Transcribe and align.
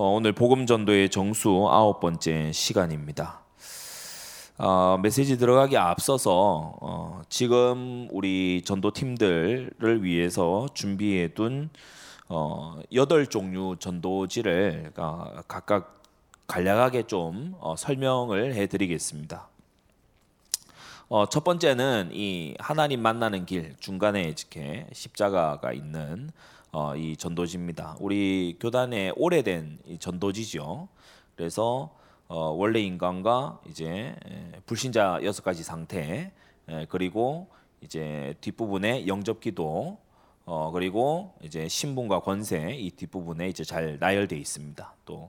어, 0.00 0.10
오늘 0.10 0.32
복음 0.32 0.64
전도의 0.64 1.08
정수 1.08 1.66
아홉 1.68 1.98
번째 1.98 2.52
시간입니다. 2.52 3.40
어, 4.56 4.96
메시지 5.02 5.36
들어가기 5.36 5.76
앞서서 5.76 6.76
어, 6.80 7.22
지금 7.28 8.06
우리 8.12 8.62
전도 8.64 8.92
팀들을 8.92 10.04
위해서 10.04 10.68
준비해둔 10.72 11.70
어, 12.28 12.78
여덟 12.92 13.26
종류 13.26 13.74
전도지를 13.80 14.92
어, 14.98 15.32
각각 15.48 16.00
간략하게 16.46 17.08
좀 17.08 17.56
어, 17.58 17.74
설명을 17.76 18.54
해드리겠습니다. 18.54 19.48
어, 21.08 21.26
첫 21.28 21.42
번째는 21.42 22.10
이 22.12 22.54
하나님 22.60 23.02
만나는 23.02 23.46
길 23.46 23.74
중간에 23.80 24.22
이렇게 24.22 24.86
십자가가 24.92 25.72
있는 25.72 26.30
어, 26.70 26.94
이 26.96 27.16
전도지입니다. 27.16 27.96
우리 27.98 28.56
교단의 28.60 29.14
오래된 29.16 29.78
이 29.86 29.98
전도지죠. 29.98 30.88
그래서 31.34 31.94
어, 32.26 32.50
원래 32.50 32.80
인간과 32.80 33.58
이제 33.68 34.14
불신자 34.66 35.20
여섯 35.22 35.42
가지 35.42 35.62
상태 35.62 36.30
에, 36.68 36.86
그리고 36.90 37.48
이제 37.80 38.34
뒷부분에 38.42 39.06
영접기도 39.06 39.98
어, 40.50 40.70
그리고 40.70 41.34
이제 41.42 41.68
신분과 41.68 42.20
권세 42.20 42.74
이 42.74 42.90
뒷부분에 42.90 43.50
이제 43.50 43.64
잘 43.64 43.98
나열돼 44.00 44.34
있습니다. 44.34 44.94
또 45.04 45.28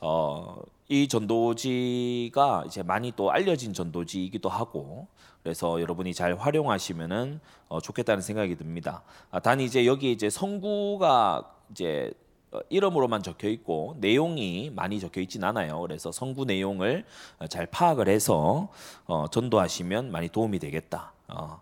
어, 0.00 0.62
이 0.88 1.08
전도지가 1.08 2.64
이제 2.68 2.84
많이 2.84 3.10
또 3.16 3.32
알려진 3.32 3.74
전도지이기도 3.74 4.48
하고 4.48 5.08
그래서 5.42 5.80
여러분이 5.80 6.14
잘 6.14 6.36
활용하시면은 6.36 7.40
어, 7.68 7.80
좋겠다는 7.80 8.22
생각이 8.22 8.54
듭니다. 8.54 9.02
아, 9.32 9.40
단 9.40 9.60
이제 9.60 9.84
여기 9.84 10.12
이제 10.12 10.30
성구가 10.30 11.56
이제 11.72 12.12
어, 12.52 12.60
이름으로만 12.68 13.24
적혀 13.24 13.48
있고 13.48 13.96
내용이 13.98 14.70
많이 14.70 15.00
적혀 15.00 15.20
있진 15.22 15.42
않아요. 15.42 15.80
그래서 15.80 16.12
성구 16.12 16.44
내용을 16.44 17.04
잘 17.48 17.66
파악을 17.66 18.08
해서 18.08 18.68
어, 19.06 19.26
전도하시면 19.28 20.12
많이 20.12 20.28
도움이 20.28 20.60
되겠다. 20.60 21.14
어, 21.26 21.60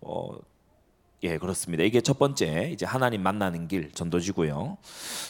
어, 0.00 0.38
예, 1.24 1.38
그렇습니다. 1.38 1.84
이게 1.84 2.00
첫 2.00 2.18
번째 2.18 2.70
이제 2.72 2.84
하나님 2.84 3.22
만나는 3.22 3.68
길 3.68 3.92
전도지고요. 3.92 4.76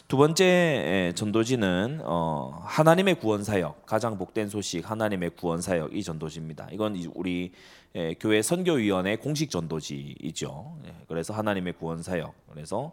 두 0.09 0.17
번째 0.17 1.13
전도지는 1.15 2.01
어, 2.05 2.63
하나님의 2.65 3.17
구원 3.17 3.45
사역, 3.45 3.85
가장 3.85 4.17
복된 4.17 4.49
소식 4.49 4.91
하나님의 4.91 5.33
구원 5.37 5.61
사역 5.61 5.95
이 5.95 6.03
전도지입니다. 6.03 6.69
이건 6.73 6.97
우리 7.15 7.53
예, 7.95 8.15
교회 8.15 8.41
선교위원회 8.41 9.17
공식 9.17 9.51
전도지이죠. 9.51 10.77
예, 10.87 10.95
그래서 11.09 11.35
하나님의 11.35 11.75
구원 11.75 12.03
사역. 12.03 12.33
그래서 12.51 12.93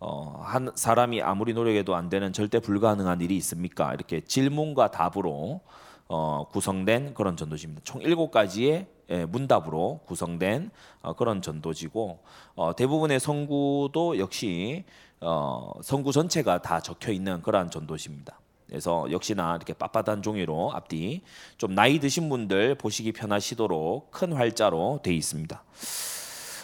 어, 0.00 0.40
한 0.44 0.72
사람이 0.74 1.22
아무리 1.22 1.54
노력해도 1.54 1.94
안 1.94 2.08
되는 2.08 2.32
절대 2.32 2.58
불가능한 2.58 3.20
일이 3.20 3.36
있습니까? 3.36 3.94
이렇게 3.94 4.20
질문과 4.20 4.90
답으로 4.90 5.60
어, 6.08 6.48
구성된 6.50 7.14
그런 7.14 7.36
전도지입니다. 7.36 7.82
총 7.84 8.02
일곱 8.02 8.32
가지의 8.32 8.72
예, 8.78 8.86
문답으로 9.26 10.00
구성된 10.06 10.70
어, 11.02 11.12
그런 11.14 11.42
전도지고 11.42 12.20
어, 12.54 12.74
대부분의 12.76 13.20
성구도 13.20 14.18
역시 14.18 14.84
어, 15.20 15.72
성구 15.82 16.12
전체가 16.12 16.62
다 16.62 16.80
적혀 16.80 17.12
있는 17.12 17.42
그러한 17.42 17.70
전도지입니다. 17.70 18.38
그래서 18.66 19.06
역시나 19.10 19.56
이렇게 19.56 19.74
빳빳한 19.74 20.22
종이로 20.22 20.72
앞뒤 20.72 21.22
좀 21.58 21.74
나이 21.74 21.98
드신 22.00 22.28
분들 22.30 22.76
보시기 22.76 23.12
편하시도록 23.12 24.10
큰 24.10 24.32
활자로 24.32 25.00
되어 25.02 25.12
있습니다. 25.12 25.62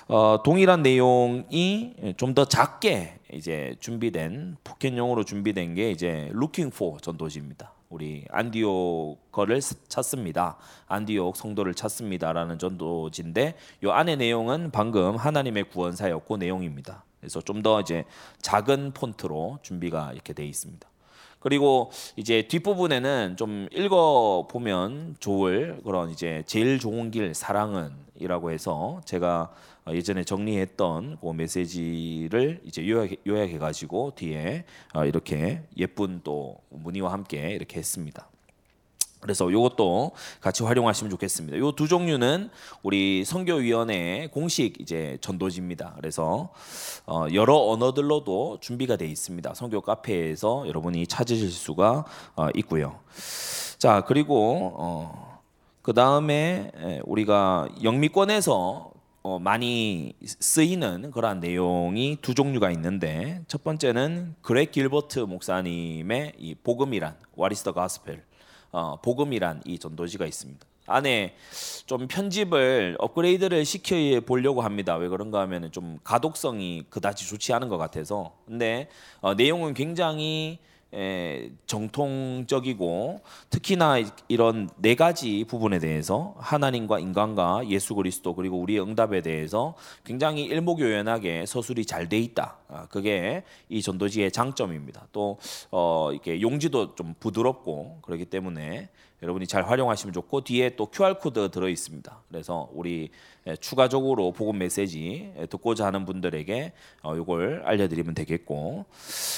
어, 0.08 0.42
동일한 0.42 0.82
내용이 0.82 2.14
좀 2.16 2.34
더 2.34 2.46
작게 2.46 3.18
이제 3.34 3.76
준비된 3.80 4.56
포켓용으로 4.64 5.24
준비된 5.24 5.74
게 5.74 5.90
이제 5.90 6.30
Looking 6.32 6.74
for 6.74 6.98
전도지입니다. 7.00 7.72
우리 7.88 8.24
안디옥 8.30 9.32
거를 9.32 9.60
찾습니다. 9.88 10.58
안디옥 10.88 11.36
성도를 11.36 11.74
찾습니다라는 11.74 12.58
전도지인데 12.58 13.54
요 13.84 13.92
안에 13.92 14.16
내용은 14.16 14.70
방금 14.70 15.16
하나님의 15.16 15.64
구원 15.64 15.92
사였고 15.96 16.36
내용입니다. 16.36 17.04
그래서 17.20 17.40
좀 17.40 17.62
더 17.62 17.80
이제 17.80 18.04
작은 18.42 18.92
폰트로 18.92 19.58
준비가 19.62 20.12
이렇게 20.12 20.32
돼 20.32 20.46
있습니다. 20.46 20.86
그리고 21.40 21.90
이제 22.16 22.46
뒷부분에는 22.46 23.36
좀 23.36 23.68
읽어 23.72 24.46
보면 24.50 25.16
좋을 25.18 25.80
그런 25.84 26.10
이제 26.10 26.42
제일 26.46 26.78
좋은 26.78 27.10
길 27.10 27.34
사랑은이라고 27.34 28.50
해서 28.50 29.00
제가 29.04 29.50
예전에 29.94 30.24
정리했던 30.24 31.18
그 31.20 31.32
메시지를 31.32 32.60
이제 32.64 32.86
요약, 32.88 33.10
요약해 33.26 33.58
가지고 33.58 34.12
뒤에 34.14 34.64
어, 34.94 35.04
이렇게 35.04 35.62
예쁜 35.76 36.20
또 36.24 36.60
무늬와 36.70 37.12
함께 37.12 37.50
이렇게 37.50 37.78
했습니다. 37.78 38.28
그래서 39.20 39.50
이것도 39.50 40.12
같이 40.40 40.62
활용하시면 40.62 41.10
좋겠습니다. 41.10 41.56
이 41.56 41.72
두 41.74 41.88
종류는 41.88 42.50
우리 42.84 43.24
선교위원회 43.24 44.28
공식 44.32 44.80
이제 44.80 45.18
전도지입니다. 45.20 45.94
그래서 45.96 46.50
어 47.04 47.26
여러 47.32 47.56
언어들로도 47.56 48.58
준비가 48.60 48.94
되어 48.96 49.08
있습니다. 49.08 49.54
선교 49.54 49.80
카페에서 49.80 50.68
여러분이 50.68 51.08
찾으실 51.08 51.50
수가 51.50 52.04
어 52.36 52.48
있고요. 52.54 53.00
자 53.78 54.02
그리고 54.06 54.74
어 54.76 55.28
그 55.88 55.94
다음에 55.94 56.70
우리가 57.04 57.66
영미권에서 57.82 58.90
어 59.28 59.38
많이 59.38 60.14
쓰이는 60.24 61.10
그러한 61.10 61.40
내용이 61.40 62.16
두 62.22 62.32
종류가 62.32 62.70
있는데 62.70 63.42
첫 63.46 63.62
번째는 63.62 64.36
그렉 64.40 64.72
길버트 64.72 65.18
목사님의 65.18 66.32
이 66.38 66.54
복음이란 66.54 67.14
the 67.36 67.74
Gospel 67.74 68.22
어, 68.72 68.96
복음이란 69.02 69.64
이 69.66 69.78
전도지가 69.78 70.24
있습니다. 70.24 70.66
안에 70.86 71.34
좀 71.84 72.08
편집을 72.08 72.96
업그레이드를 72.98 73.66
시켜 73.66 73.96
보려고 74.24 74.62
합니다. 74.62 74.96
왜 74.96 75.08
그런가 75.08 75.40
하면 75.42 75.70
좀 75.72 75.98
가독성이 76.02 76.86
그다지 76.88 77.28
좋지 77.28 77.52
않은 77.52 77.68
것 77.68 77.76
같아서. 77.76 78.34
근데 78.46 78.88
어, 79.20 79.34
내용은 79.34 79.74
굉장히 79.74 80.52
에, 80.52 80.58
정통적이고 81.66 83.20
특히나 83.50 83.96
이런 84.28 84.68
네 84.76 84.94
가지 84.94 85.44
부분에 85.46 85.78
대해서 85.78 86.34
하나님과 86.38 86.98
인간과 86.98 87.62
예수 87.68 87.94
그리스도 87.94 88.34
그리고 88.34 88.58
우리의 88.58 88.80
응답에 88.80 89.20
대해서 89.20 89.74
굉장히 90.04 90.44
일목요연하게 90.44 91.46
서술이 91.46 91.84
잘 91.84 92.08
돼 92.08 92.18
있다. 92.18 92.56
아, 92.68 92.86
그게 92.86 93.42
이 93.68 93.82
전도지의 93.82 94.32
장점입니다. 94.32 95.08
또 95.12 95.38
어, 95.70 96.10
이렇게 96.12 96.40
용지도 96.40 96.94
좀 96.94 97.14
부드럽고 97.20 97.98
그렇기 98.02 98.24
때문에 98.26 98.88
여러분이 99.22 99.46
잘 99.46 99.68
활용하시면 99.68 100.12
좋고 100.12 100.42
뒤에 100.42 100.76
또 100.76 100.86
QR 100.86 101.14
코드 101.14 101.50
들어 101.50 101.68
있습니다. 101.68 102.22
그래서 102.28 102.68
우리 102.72 103.10
추가적으로 103.60 104.32
복음 104.32 104.58
메시지 104.58 105.32
듣고자 105.50 105.86
하는 105.86 106.04
분들에게 106.04 106.72
이걸 107.20 107.62
어, 107.64 107.68
알려드리면 107.68 108.14
되겠고 108.14 108.84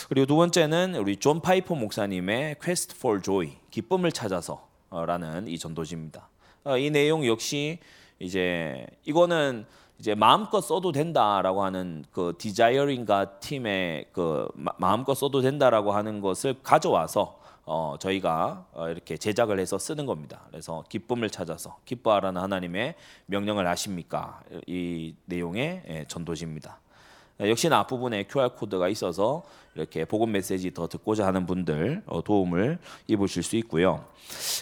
그리고 0.08 0.26
두 0.26 0.36
번째는 0.36 0.96
우리 0.96 1.16
존 1.16 1.40
파이퍼 1.40 1.74
목사님의 1.74 2.56
Quest 2.60 2.96
for 2.96 3.22
Joy 3.22 3.56
기쁨을 3.70 4.12
찾아서라는 4.12 5.48
이 5.48 5.58
전도지입니다. 5.58 6.28
어, 6.64 6.76
이 6.76 6.90
내용 6.90 7.26
역시 7.26 7.78
이제 8.18 8.86
이거는 9.06 9.64
이제 9.98 10.14
마음껏 10.14 10.60
써도 10.60 10.92
된다라고 10.92 11.62
하는 11.62 12.04
그 12.10 12.34
Desiring 12.38 13.11
God 13.11 13.38
팀의 13.40 14.06
그 14.12 14.48
마음껏 14.78 15.14
써도 15.14 15.40
된다라고 15.40 15.92
하는 15.92 16.20
것을 16.20 16.56
가져와서 16.62 17.39
어, 17.72 17.94
저희가 18.00 18.66
어, 18.72 18.88
이렇게 18.88 19.16
제작을 19.16 19.60
해서 19.60 19.78
쓰는 19.78 20.04
겁니다. 20.04 20.40
그래서 20.50 20.82
기쁨을 20.88 21.30
찾아서 21.30 21.78
기뻐하라는 21.84 22.42
하나님의 22.42 22.96
명령을 23.26 23.64
아십니까? 23.68 24.42
이 24.66 25.14
내용의 25.26 25.82
예, 25.88 26.04
전도지입니다. 26.08 26.80
예, 27.40 27.48
역시나 27.48 27.78
앞부분에 27.78 28.24
QR 28.24 28.56
코드가 28.56 28.88
있어서 28.88 29.44
이렇게 29.76 30.04
복음 30.04 30.32
메시지 30.32 30.74
더 30.74 30.88
듣고자 30.88 31.24
하는 31.24 31.46
분들 31.46 32.02
어, 32.06 32.24
도움을 32.24 32.80
입으실 33.06 33.44
수 33.44 33.54
있고요. 33.58 34.04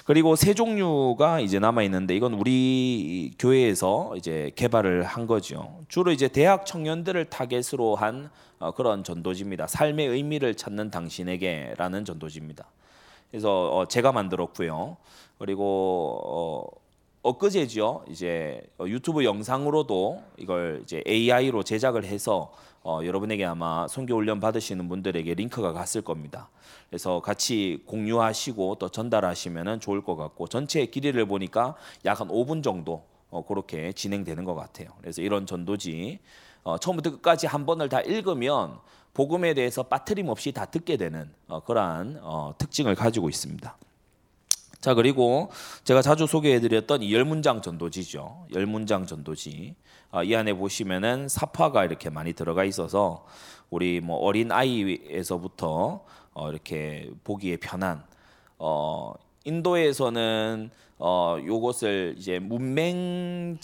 그리고 0.04 0.36
세 0.36 0.52
종류가 0.52 1.40
이제 1.40 1.58
남아 1.58 1.84
있는데 1.84 2.14
이건 2.14 2.34
우리 2.34 3.32
교회에서 3.38 4.16
이제 4.18 4.52
개발을 4.54 5.04
한 5.04 5.26
거죠. 5.26 5.80
주로 5.88 6.12
이제 6.12 6.28
대학 6.28 6.66
청년들을 6.66 7.24
타겟으로 7.30 7.96
한 7.96 8.28
어, 8.58 8.72
그런 8.72 9.02
전도지입니다. 9.02 9.66
삶의 9.66 10.08
의미를 10.08 10.54
찾는 10.54 10.90
당신에게라는 10.90 12.04
전도지입니다. 12.04 12.66
그래서 13.30 13.76
어, 13.76 13.86
제가 13.86 14.12
만들었고요. 14.12 14.96
그리고 15.38 16.20
어, 16.24 16.78
엊그제죠. 17.22 18.04
이제 18.08 18.62
어, 18.78 18.86
유튜브 18.86 19.24
영상으로도 19.24 20.22
이걸 20.38 20.80
이제 20.82 21.02
AI로 21.06 21.62
제작을 21.62 22.04
해서 22.04 22.52
어, 22.82 23.00
여러분에게 23.04 23.44
아마 23.44 23.86
선교 23.88 24.14
훈련 24.14 24.40
받으시는 24.40 24.88
분들에게 24.88 25.34
링크가 25.34 25.72
갔을 25.72 26.00
겁니다. 26.00 26.48
그래서 26.88 27.20
같이 27.20 27.82
공유하시고 27.86 28.76
또 28.76 28.88
전달하시면 28.88 29.80
좋을 29.80 30.02
것 30.02 30.16
같고 30.16 30.48
전체 30.48 30.86
길이를 30.86 31.26
보니까 31.26 31.74
약 32.06 32.20
한 32.20 32.28
5분 32.28 32.62
정도 32.62 33.04
어, 33.30 33.44
그렇게 33.46 33.92
진행되는 33.92 34.44
것 34.44 34.54
같아요. 34.54 34.88
그래서 35.00 35.20
이런 35.20 35.44
전도지 35.44 36.18
어, 36.64 36.78
처음부터 36.78 37.10
끝까지 37.12 37.46
한 37.46 37.66
번을 37.66 37.88
다 37.88 38.00
읽으면 38.00 38.78
복음에 39.18 39.52
대해서 39.52 39.82
빠트림 39.82 40.28
없이 40.28 40.52
다 40.52 40.64
듣게 40.66 40.96
되는 40.96 41.28
어, 41.48 41.58
그러한 41.58 42.20
어, 42.22 42.54
특징을 42.56 42.94
가지고 42.94 43.28
있습니다. 43.28 43.76
자 44.80 44.94
그리고 44.94 45.50
제가 45.82 46.02
자주 46.02 46.28
소개해드렸던 46.28 47.02
이 47.02 47.12
열문장 47.12 47.60
전도지죠. 47.60 48.46
열문장 48.54 49.06
전도지 49.06 49.74
어, 50.12 50.22
이 50.22 50.36
안에 50.36 50.54
보시면은 50.54 51.26
사파가 51.26 51.84
이렇게 51.84 52.10
많이 52.10 52.32
들어가 52.32 52.62
있어서 52.62 53.26
우리 53.70 54.00
뭐 54.00 54.18
어린 54.18 54.52
아이에서부터 54.52 56.04
어, 56.34 56.50
이렇게 56.52 57.10
보기에 57.24 57.56
편한 57.56 58.04
어, 58.56 59.14
인도에서는 59.42 60.70
어, 61.00 61.38
요것을 61.44 62.14
이제 62.18 62.38
문맹자들에게 63.58 63.62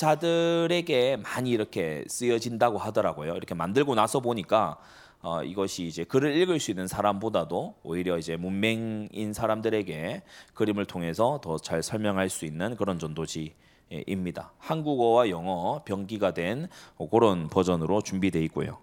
많이 1.19 1.51
이렇게 1.51 2.03
쓰여진다고 2.09 2.79
하더라고요. 2.79 3.37
이렇게 3.37 3.55
만들고 3.55 3.95
나서 3.95 4.19
보니까 4.19 4.79
어, 5.25 5.43
이것이 5.43 5.87
이제 5.87 6.05
글을 6.05 6.37
읽을 6.37 6.61
수 6.61 6.71
있는 6.71 6.87
사람보다도 6.87 7.77
오히려 7.83 8.19
이제 8.19 8.37
문맹인 8.37 9.33
사람들에게 9.33 10.23
그림을 10.53 10.85
통해서 10.85 11.41
더 11.43 11.57
잘 11.57 11.83
설명할 11.83 12.29
수 12.29 12.45
있는 12.45 12.77
그런 12.77 12.99
전도지입니다. 12.99 14.53
한국어와 14.59 15.31
영어 15.31 15.83
병기가 15.87 16.35
된 16.35 16.69
그런 17.11 17.49
버전으로 17.49 18.03
준비되어 18.03 18.43
있고요. 18.43 18.77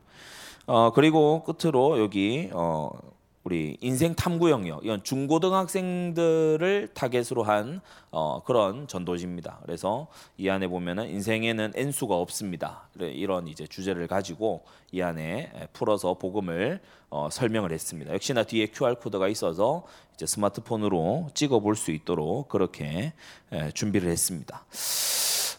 어, 0.65 0.91
그리고 0.93 1.43
끝으로 1.43 1.99
여기 1.99 2.49
어, 2.53 2.89
우리 3.43 3.75
인생 3.81 4.13
탐구 4.13 4.51
영역 4.51 4.85
이건 4.85 5.03
중고등학생들을 5.03 6.89
타겟으로 6.93 7.41
한 7.43 7.81
어, 8.11 8.43
그런 8.43 8.87
전도지입니다. 8.87 9.61
그래서 9.63 10.07
이 10.37 10.47
안에 10.47 10.67
보면은 10.67 11.09
인생에는 11.09 11.71
N수가 11.75 12.15
없습니다. 12.15 12.87
이런 12.99 13.47
이제 13.47 13.65
주제를 13.65 14.07
가지고 14.07 14.63
이 14.91 15.01
안에 15.01 15.51
풀어서 15.73 16.13
복음을 16.15 16.79
어, 17.09 17.29
설명을 17.31 17.71
했습니다. 17.71 18.13
역시나 18.13 18.43
뒤에 18.43 18.67
QR 18.67 18.95
코드가 18.95 19.27
있어서 19.27 19.83
이제 20.13 20.25
스마트폰으로 20.27 21.29
찍어 21.33 21.59
볼 21.59 21.75
수 21.75 21.89
있도록 21.91 22.47
그렇게 22.47 23.13
에, 23.51 23.71
준비를 23.71 24.09
했습니다. 24.11 24.63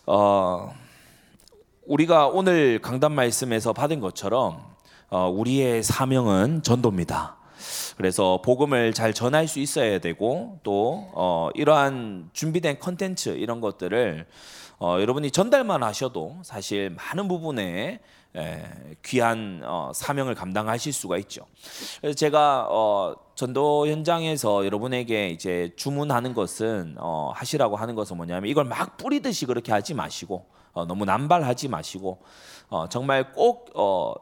어, 0.06 0.72
우리가 1.86 2.28
오늘 2.28 2.78
강단 2.80 3.12
말씀에서 3.12 3.72
받은 3.72 3.98
것처럼 3.98 4.62
어, 5.10 5.28
우리의 5.28 5.82
사명은 5.82 6.62
전도입니다. 6.62 7.41
그래서 8.02 8.42
복음을 8.42 8.92
잘 8.92 9.14
전할 9.14 9.46
수 9.46 9.60
있어야 9.60 10.00
되고 10.00 10.58
또 10.64 11.08
어, 11.12 11.50
이러한 11.54 12.30
준비된 12.32 12.80
컨텐츠 12.80 13.36
이런 13.36 13.60
것들을 13.60 14.26
어, 14.80 14.96
여러분이 15.00 15.30
전달만 15.30 15.84
하셔도 15.84 16.36
사실 16.42 16.90
많은 16.90 17.28
부분에 17.28 18.00
에, 18.34 18.64
귀한 19.04 19.60
어, 19.62 19.92
사명을 19.94 20.34
감당하실 20.34 20.92
수가 20.92 21.16
있죠. 21.18 21.46
그래서 22.00 22.16
제가 22.16 22.66
어, 22.70 23.14
전도 23.36 23.86
현장에서 23.86 24.66
여러분에게 24.66 25.28
이제 25.28 25.70
주문하는 25.76 26.34
것은 26.34 26.96
어, 26.98 27.30
하시라고 27.36 27.76
하는 27.76 27.94
것은 27.94 28.16
뭐냐면 28.16 28.50
이걸 28.50 28.64
막 28.64 28.96
뿌리듯이 28.96 29.46
그렇게 29.46 29.70
하지 29.70 29.94
마시고 29.94 30.44
어, 30.72 30.86
너무 30.86 31.04
남발하지 31.04 31.68
마시고 31.68 32.20
어, 32.68 32.88
정말 32.88 33.32
꼭이 33.32 33.70
어, 33.76 34.14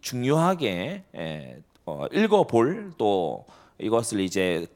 중요하게 0.00 1.04
에, 1.14 1.62
어, 1.86 2.06
읽어볼 2.12 2.92
또 2.98 3.46
이것을 3.78 4.20
이제 4.20 4.66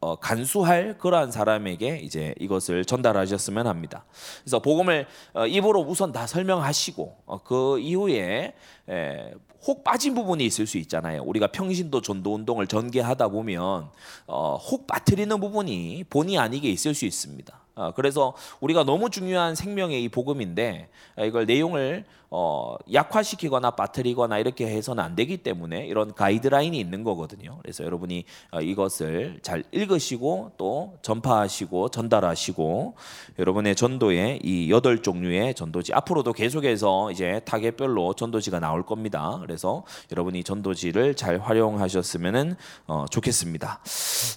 어, 0.00 0.16
간수할 0.16 0.98
그러한 0.98 1.30
사람에게 1.30 1.98
이제 1.98 2.34
이것을 2.38 2.84
전달하셨으면 2.84 3.66
합니다. 3.66 4.04
그래서 4.42 4.60
복음을 4.60 5.06
어, 5.34 5.46
입으로 5.46 5.80
우선 5.80 6.12
다 6.12 6.26
설명하시고 6.26 7.16
어, 7.26 7.42
그 7.42 7.78
이후에 7.78 8.54
에, 8.88 9.34
혹 9.66 9.84
빠진 9.84 10.14
부분이 10.14 10.44
있을 10.44 10.66
수 10.66 10.78
있잖아요. 10.78 11.22
우리가 11.22 11.48
평신도 11.48 12.00
전도 12.00 12.34
운동을 12.34 12.66
전개하다 12.66 13.28
보면 13.28 13.90
어, 14.26 14.56
혹 14.56 14.86
빠뜨리는 14.86 15.38
부분이 15.40 16.04
본의 16.08 16.38
아니게 16.38 16.68
있을 16.70 16.94
수 16.94 17.04
있습니다. 17.04 17.65
어, 17.76 17.92
그래서 17.94 18.34
우리가 18.60 18.84
너무 18.84 19.10
중요한 19.10 19.54
생명의 19.54 20.02
이 20.02 20.08
복음인데 20.08 20.88
이걸 21.18 21.46
내용을 21.46 22.04
어, 22.30 22.76
약화시키거나 22.92 23.70
빠뜨리거나 23.72 24.38
이렇게 24.38 24.66
해서는 24.66 25.02
안 25.02 25.14
되기 25.14 25.36
때문에 25.36 25.86
이런 25.86 26.12
가이드라인이 26.12 26.78
있는 26.78 27.04
거거든요. 27.04 27.58
그래서 27.62 27.84
여러분이 27.84 28.24
어, 28.50 28.60
이것을 28.60 29.38
잘 29.42 29.62
읽으시고 29.70 30.52
또 30.56 30.94
전파하시고 31.02 31.90
전달하시고 31.90 32.94
여러분의 33.38 33.76
전도의 33.76 34.40
이 34.42 34.70
여덟 34.70 35.02
종류의 35.02 35.54
전도지 35.54 35.94
앞으로도 35.94 36.32
계속해서 36.32 37.12
이제 37.12 37.40
타겟별로 37.44 38.14
전도지가 38.14 38.58
나올 38.58 38.84
겁니다. 38.84 39.38
그래서 39.40 39.84
여러분이 40.10 40.42
전도지를 40.42 41.14
잘 41.14 41.38
활용하셨으면 41.38 42.56
어, 42.88 43.04
좋겠습니다. 43.08 43.80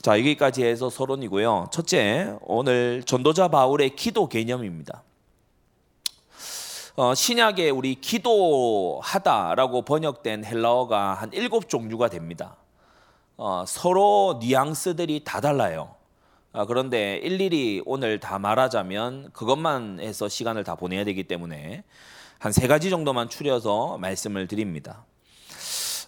자 0.01 0.19
여기까지 0.19 0.63
해서 0.63 0.89
서론이고요. 0.89 1.69
첫째 1.71 2.35
오늘 2.41 3.01
전도 3.03 3.28
자 3.33 3.47
바울의 3.47 3.95
기도 3.95 4.27
개념입니다. 4.27 5.03
어, 6.95 7.15
신약에 7.15 7.69
우리 7.69 7.95
기도하다라고 7.95 9.83
번역된 9.83 10.43
헬라어가 10.43 11.13
한 11.13 11.31
일곱 11.33 11.69
종류가 11.69 12.09
됩니다. 12.09 12.57
어, 13.37 13.63
서로 13.65 14.39
뉘앙스들이 14.41 15.23
다 15.23 15.39
달라요. 15.39 15.95
아, 16.51 16.65
그런데 16.65 17.17
일일이 17.17 17.81
오늘 17.85 18.19
다 18.19 18.39
말하자면 18.39 19.29
그것만 19.33 19.99
해서 20.01 20.27
시간을 20.27 20.63
다 20.63 20.75
보내야 20.75 21.05
되기 21.05 21.23
때문에 21.23 21.83
한 22.39 22.53
세 22.53 22.67
가지 22.67 22.89
정도만 22.89 23.27
추려서 23.29 23.97
말씀을 23.97 24.47
드립니다. 24.47 25.03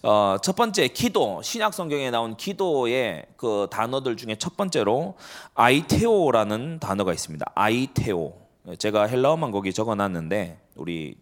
어, 0.02 0.36
첫 0.42 0.56
번째 0.56 0.88
기도 0.88 1.40
신약 1.42 1.74
성경에 1.74 2.10
나온 2.10 2.36
기도의 2.36 3.26
그 3.36 3.68
단어들 3.70 4.16
중에 4.16 4.34
첫 4.34 4.56
번째로 4.56 5.14
아이테오라는 5.54 6.80
단어가 6.80 7.12
있습니다. 7.12 7.52
아이테오. 7.54 8.34
제가 8.78 9.06
헬라어만 9.06 9.52
거기 9.52 9.72
적어놨는데 9.72 10.60
우리 10.74 11.16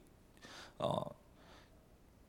어, 0.79 1.03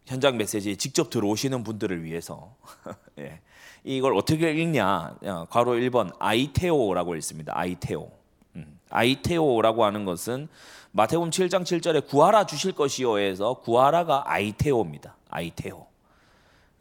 현장 0.06 0.36
메시지에 0.36 0.75
직접 0.75 1.09
들어오시는 1.09 1.63
분들을 1.63 2.03
위해서 2.03 2.53
예. 3.19 3.39
이걸 3.86 4.15
어떻게 4.15 4.51
읽냐? 4.51 5.15
괄호 5.50 5.71
1번 5.71 6.13
아이테오라고 6.19 7.15
읽습니다. 7.15 7.53
아이테오. 7.56 8.12
음. 8.57 8.80
아이테오라고 8.89 9.86
하는 9.86 10.03
것은 10.03 10.50
마태복음 10.92 11.30
7장 11.30 11.63
7절에 11.63 12.08
구하라 12.08 12.46
주실 12.46 12.74
것이요에서 12.74 13.55
구하라가 13.55 14.24
아이테오입니다. 14.25 15.15
아이테오. 15.29 15.90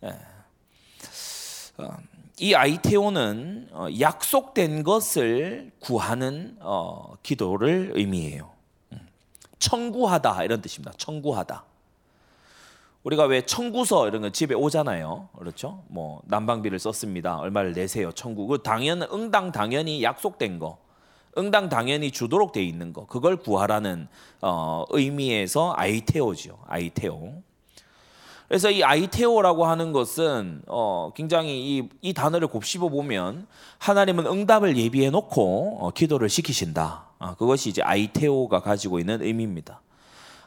예. 0.04 0.08
어, 1.78 1.96
이 2.38 2.54
아이테오는 2.54 3.68
어, 3.72 3.86
약속된 3.98 4.82
것을 4.82 5.72
구하는 5.78 6.56
어, 6.60 7.14
기도를 7.22 7.92
의미해요. 7.94 8.50
음. 8.92 9.06
청구하다 9.58 10.44
이런 10.44 10.62
뜻입니다. 10.62 10.92
청구하다. 10.96 11.64
우리가 13.02 13.24
왜 13.24 13.42
청구서 13.42 14.08
이런 14.08 14.22
거 14.22 14.30
집에 14.30 14.54
오잖아요. 14.54 15.28
그렇죠? 15.38 15.82
뭐 15.88 16.20
난방비를 16.26 16.78
썼습니다. 16.78 17.38
얼마를 17.38 17.72
내세요. 17.72 18.12
청구. 18.12 18.46
그 18.46 18.62
당연 18.62 19.02
응당 19.02 19.52
당연히 19.52 20.02
약속된 20.02 20.58
거. 20.58 20.78
응당 21.38 21.68
당연히 21.68 22.10
주도록 22.10 22.52
돼 22.52 22.62
있는 22.62 22.92
거. 22.92 23.06
그걸 23.06 23.36
구하라는 23.36 24.08
어, 24.42 24.84
의미에서 24.90 25.74
아이테오죠. 25.76 26.58
아이테오. 26.66 27.42
그래서 28.50 28.68
이 28.68 28.82
아이테오라고 28.82 29.64
하는 29.64 29.92
것은 29.92 30.62
어, 30.66 31.12
굉장히 31.14 31.78
이, 31.78 31.88
이 32.02 32.12
단어를 32.12 32.48
곱씹어 32.48 32.88
보면 32.88 33.46
하나님은 33.78 34.26
응답을 34.26 34.76
예비해 34.76 35.08
놓고 35.10 35.78
어, 35.80 35.90
기도를 35.92 36.28
시키신다. 36.28 37.04
어, 37.20 37.34
그것이 37.36 37.68
이제 37.68 37.80
아이테오가 37.80 38.60
가지고 38.60 38.98
있는 38.98 39.22
의미입니다. 39.22 39.82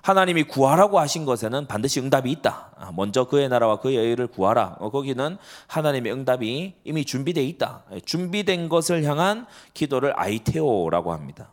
하나님이 0.01 0.43
구하라고 0.43 0.99
하신 0.99 1.23
것에는 1.23 1.65
반드시 1.67 2.01
응답이 2.01 2.29
있다. 2.29 2.71
아, 2.77 2.91
먼저 2.91 3.23
그의 3.23 3.47
나라와 3.47 3.79
그의 3.79 3.95
의를 3.95 4.27
구하라. 4.27 4.75
어, 4.81 4.89
거기는 4.89 5.37
하나님의 5.67 6.11
응답이 6.11 6.73
이미 6.83 7.05
준비되어 7.05 7.41
있다. 7.41 7.83
준비된 8.03 8.67
것을 8.67 9.05
향한 9.05 9.45
기도를 9.73 10.11
아이테오라고 10.19 11.13
합니다. 11.13 11.51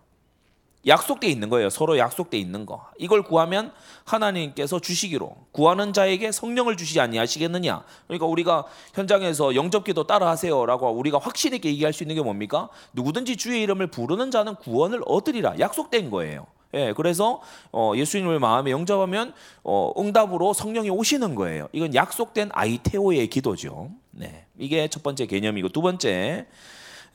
약속돼 0.86 1.28
있는 1.28 1.50
거예요. 1.50 1.68
서로 1.68 1.98
약속돼 1.98 2.38
있는 2.38 2.64
거. 2.64 2.86
이걸 2.98 3.22
구하면 3.22 3.72
하나님께서 4.04 4.78
주시기로 4.78 5.36
구하는 5.52 5.92
자에게 5.92 6.32
성령을 6.32 6.76
주시지 6.76 7.00
아니하시겠느냐. 7.00 7.84
그러니까 8.06 8.26
우리가 8.26 8.64
현장에서 8.94 9.54
영접기도 9.54 10.06
따라하세요라고 10.06 10.90
우리가 10.90 11.18
확신 11.18 11.54
있게 11.54 11.68
얘기할 11.70 11.92
수 11.92 12.02
있는 12.02 12.16
게 12.16 12.22
뭡니까? 12.22 12.68
누구든지 12.94 13.36
주의 13.36 13.62
이름을 13.62 13.88
부르는 13.88 14.30
자는 14.30 14.54
구원을 14.54 15.02
얻으리라. 15.06 15.58
약속된 15.58 16.10
거예요. 16.10 16.46
예, 16.72 16.92
그래서 16.96 17.42
어, 17.72 17.92
예수님을 17.96 18.38
마음에 18.38 18.70
영접하면 18.70 19.34
어, 19.64 19.92
응답으로 19.98 20.52
성령이 20.52 20.88
오시는 20.88 21.34
거예요. 21.34 21.68
이건 21.72 21.94
약속된 21.94 22.50
아이테오의 22.52 23.26
기도죠. 23.26 23.90
네, 24.12 24.46
이게 24.56 24.86
첫 24.88 25.02
번째 25.02 25.26
개념이고 25.26 25.70
두 25.70 25.82
번째 25.82 26.46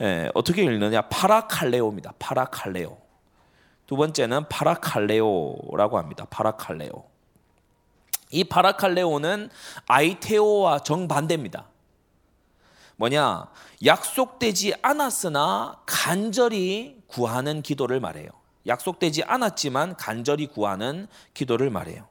예, 0.01 0.29
어떻게 0.33 0.63
읽느냐 0.63 1.03
파라칼레오입니다. 1.03 2.15
파라칼레오. 2.19 3.04
두 3.87 3.95
번째는 3.95 4.49
파라칼레오라고 4.49 5.97
합니다. 5.97 6.25
파라칼레오. 6.29 7.05
이 8.31 8.43
파라칼레오는 8.43 9.49
아이테오와 9.87 10.79
정반대입니다. 10.79 11.67
뭐냐? 12.97 13.47
약속되지 13.85 14.75
않았으나 14.81 15.81
간절히 15.85 17.01
구하는 17.07 17.61
기도를 17.61 17.99
말해요. 17.99 18.29
약속되지 18.67 19.23
않았지만 19.23 19.95
간절히 19.95 20.47
구하는 20.47 21.07
기도를 21.33 21.69
말해요. 21.69 22.07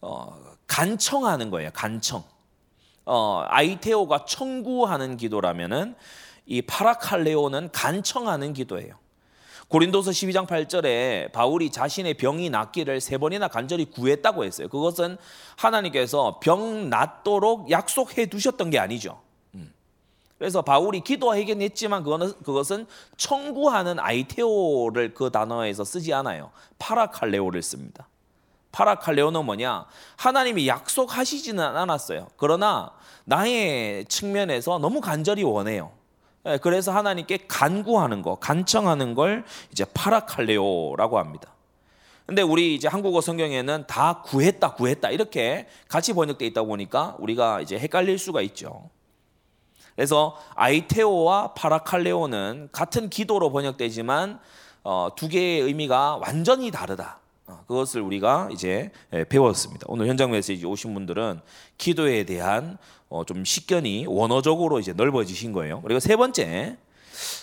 어, 0.00 0.36
간청하는 0.66 1.50
거예요. 1.50 1.70
간청. 1.72 2.24
어, 3.04 3.44
아이테오가 3.46 4.24
청구하는 4.24 5.16
기도라면은 5.16 5.94
이 6.46 6.62
파라칼레오는 6.62 7.70
간청하는 7.70 8.52
기도예요. 8.52 9.03
고린도서 9.68 10.10
12장 10.10 10.46
8절에 10.46 11.32
바울이 11.32 11.70
자신의 11.70 12.14
병이 12.14 12.50
낫기를 12.50 13.00
세 13.00 13.18
번이나 13.18 13.48
간절히 13.48 13.86
구했다고 13.86 14.44
했어요. 14.44 14.68
그것은 14.68 15.16
하나님께서 15.56 16.38
병 16.40 16.90
낫도록 16.90 17.70
약속해 17.70 18.26
두셨던 18.26 18.70
게 18.70 18.78
아니죠. 18.78 19.20
음. 19.54 19.72
그래서 20.38 20.62
바울이 20.62 21.00
기도하긴 21.00 21.62
했지만 21.62 22.04
그거는 22.04 22.32
그것은 22.44 22.86
청구하는 23.16 23.98
아이테오를 23.98 25.14
그 25.14 25.30
단어에서 25.30 25.84
쓰지 25.84 26.12
않아요. 26.12 26.50
파라칼레오를 26.78 27.62
씁니다. 27.62 28.08
파라칼레오는 28.72 29.44
뭐냐? 29.44 29.86
하나님이 30.16 30.68
약속하시지는 30.68 31.64
않았어요. 31.64 32.28
그러나 32.36 32.92
나의 33.24 34.04
측면에서 34.06 34.78
너무 34.78 35.00
간절히 35.00 35.42
원해요. 35.42 35.92
예, 36.46 36.58
그래서 36.58 36.92
하나님께 36.92 37.46
간구하는 37.48 38.22
거, 38.22 38.36
간청하는 38.36 39.14
걸 39.14 39.44
이제 39.72 39.84
파라칼레오라고 39.94 41.18
합니다. 41.18 41.54
근데 42.26 42.42
우리 42.42 42.74
이제 42.74 42.88
한국어 42.88 43.20
성경에는 43.20 43.86
다 43.86 44.22
구했다, 44.22 44.74
구했다 44.74 45.10
이렇게 45.10 45.66
같이 45.88 46.14
번역돼 46.14 46.46
있다 46.46 46.62
보니까 46.62 47.16
우리가 47.18 47.60
이제 47.60 47.78
헷갈릴 47.78 48.18
수가 48.18 48.40
있죠. 48.42 48.88
그래서 49.94 50.36
아이테오와 50.54 51.54
파라칼레오는 51.54 52.70
같은 52.72 53.10
기도로 53.10 53.52
번역되지만 53.52 54.40
어, 54.82 55.08
두 55.16 55.28
개의 55.28 55.60
의미가 55.60 56.16
완전히 56.16 56.70
다르다. 56.70 57.20
어, 57.46 57.62
그것을 57.66 58.00
우리가 58.00 58.48
이제 58.52 58.90
예, 59.12 59.24
배웠습니다. 59.24 59.86
오늘 59.88 60.08
현장 60.08 60.30
메시지 60.30 60.64
오신 60.64 60.94
분들은 60.94 61.40
기도에 61.76 62.24
대한 62.24 62.78
어, 63.08 63.24
좀 63.24 63.44
식견이 63.44 64.06
원어적으로 64.08 64.80
이제 64.80 64.92
넓어지신 64.92 65.52
거예요. 65.52 65.82
그리고 65.82 66.00
세 66.00 66.16
번째 66.16 66.76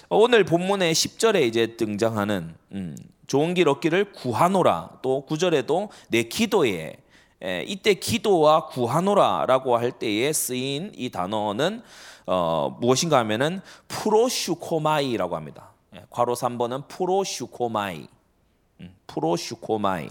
어, 0.09 0.17
오늘 0.17 0.43
본문의 0.43 0.93
10절에 0.93 1.43
이제 1.43 1.75
등장하는 1.77 2.55
음, 2.71 2.95
좋은 3.27 3.53
길 3.53 3.69
얻기를 3.69 4.11
구하노라 4.13 4.99
또 5.03 5.25
9절에도 5.29 5.89
내 6.09 6.23
기도에 6.23 6.97
에, 7.43 7.63
이때 7.63 7.93
기도와 7.93 8.67
구하노라라고 8.67 9.77
할 9.77 9.91
때에 9.91 10.33
쓰인 10.33 10.91
이 10.95 11.09
단어는 11.09 11.83
어, 12.25 12.77
무엇인가 12.81 13.19
하면은 13.19 13.61
προσεύχομαι라고 13.87 15.35
합니다. 15.35 15.73
예, 15.95 16.05
괄호 16.09 16.33
3번은 16.33 16.87
προσεύχομαι. 16.87 18.07
음, 18.81 18.95
προσεύχομαι. 19.07 20.09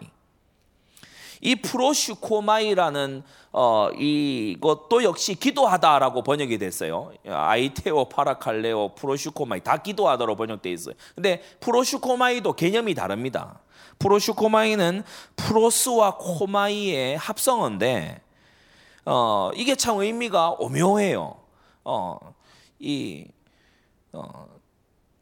이 1.43 1.57
προσεύχομαι라는 1.57 3.23
어, 3.53 3.91
이것도 3.99 5.03
역시 5.03 5.35
기도하다라고 5.35 6.23
번역이 6.23 6.59
됐어요. 6.59 7.13
αἰτέω, 7.27 8.09
παρακαλέω, 8.09 8.95
προσεύχομαι 8.95 9.61
다 9.61 9.79
기도하다로 9.79 10.37
번역돼 10.37 10.71
있어요. 10.71 10.95
근데 11.15 11.43
προσεύχομαι도 11.61 12.53
개념이 12.53 12.95
다릅니다. 12.95 13.61
προσεύχομαι는 13.99 15.03
πρός와 15.37 16.17
εὔχομαι의 16.19 17.17
합성어인데 17.17 18.21
어, 19.07 19.51
이게 19.55 19.75
참 19.75 19.99
의미가 19.99 20.57
오묘해요. 20.59 21.37
어, 21.85 22.19
이 22.79 23.27
어, 24.13 24.47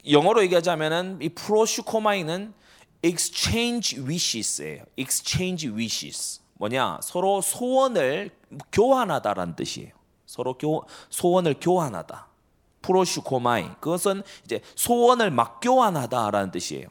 영어로 0.09 0.43
얘기하자면은 0.43 1.19
이 1.23 1.29
προσεύχομαι는 1.31 2.55
exchange 3.03 4.01
wishes예요. 4.01 4.85
exchange 4.99 5.69
wishes. 5.71 6.41
뭐냐? 6.55 6.99
서로 7.03 7.41
소원을 7.41 8.31
교환하다라는 8.73 9.57
뜻이에요. 9.57 9.91
서로 10.27 10.55
교, 10.55 10.85
소원을 11.09 11.57
교환하다. 11.61 12.27
προσεύχομαι. 12.83 13.69
그것은 13.81 14.23
이제 14.45 14.61
소원을 14.75 15.31
맞교환하다라는 15.31 16.51
뜻이에요. 16.51 16.89